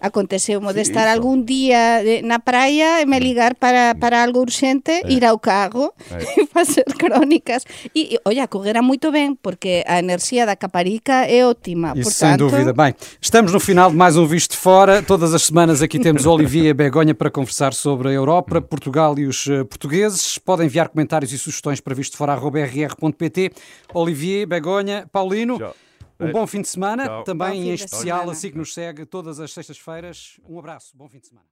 Aconteceu 0.00 0.60
de 0.60 0.72
Sí, 0.84 0.90
estar 0.90 1.08
algún 1.08 1.44
día 1.44 2.02
de- 2.02 2.22
na 2.22 2.38
praia 2.38 3.02
e 3.02 3.06
me 3.06 3.20
ligar 3.20 3.54
para, 3.54 3.94
para 3.94 4.22
algo 4.22 4.40
urxente, 4.40 5.02
ir 5.08 5.24
ao 5.24 5.38
cargo 5.38 5.92
e 6.38 6.46
facer 6.46 6.84
crónicas. 6.98 7.64
E, 7.94 8.14
e 8.14 8.18
olla, 8.24 8.48
coguera 8.48 8.80
moito 8.82 9.12
ben, 9.12 9.36
porque 9.36 9.84
a 9.86 9.98
enerxía 9.98 10.46
da 10.46 10.56
Caparica 10.56 11.24
é 11.28 11.44
ótima. 11.44 11.92
Isso 11.96 12.10
sem 12.12 12.30
Portanto, 12.36 12.50
dúvida. 12.50 12.72
Bem, 12.72 12.94
estamos 13.20 13.52
no 13.52 13.60
final 13.60 13.90
de 13.90 13.96
mais 13.96 14.16
um 14.16 14.26
Visto 14.26 14.52
de 14.52 14.56
Fora. 14.56 15.02
Todas 15.02 15.34
as 15.34 15.42
semanas 15.42 15.82
aqui 15.82 15.98
temos 15.98 16.24
Olivier 16.30 16.66
e 16.66 16.74
Begonha 16.74 17.14
para 17.14 17.30
conversar 17.30 17.74
sobre 17.74 18.08
a 18.08 18.12
Europa, 18.12 18.60
Portugal 18.60 19.18
e 19.18 19.26
os 19.26 19.46
eh, 19.48 19.64
portugueses. 19.64 20.38
Podem 20.38 20.66
enviar 20.66 20.88
comentários 20.88 21.32
e 21.32 21.38
sugestões 21.38 21.80
para 21.80 21.94
vistofora.rr.pt. 21.94 23.52
Olivier, 23.94 24.46
Begonha, 24.46 25.06
Paulino. 25.12 25.58
Tchau. 25.58 25.74
Um 26.20 26.32
bom 26.32 26.46
fim 26.46 26.60
de 26.60 26.68
semana, 26.68 27.06
Tchau. 27.06 27.24
também 27.24 27.60
em 27.60 27.64
de 27.64 27.84
especial 27.84 28.28
assim 28.30 28.50
que 28.50 28.58
nos 28.58 28.74
segue 28.74 29.06
todas 29.06 29.40
as 29.40 29.52
sextas-feiras. 29.52 30.38
Um 30.44 30.58
abraço, 30.58 30.96
bom 30.96 31.08
fim 31.08 31.18
de 31.18 31.28
semana. 31.28 31.49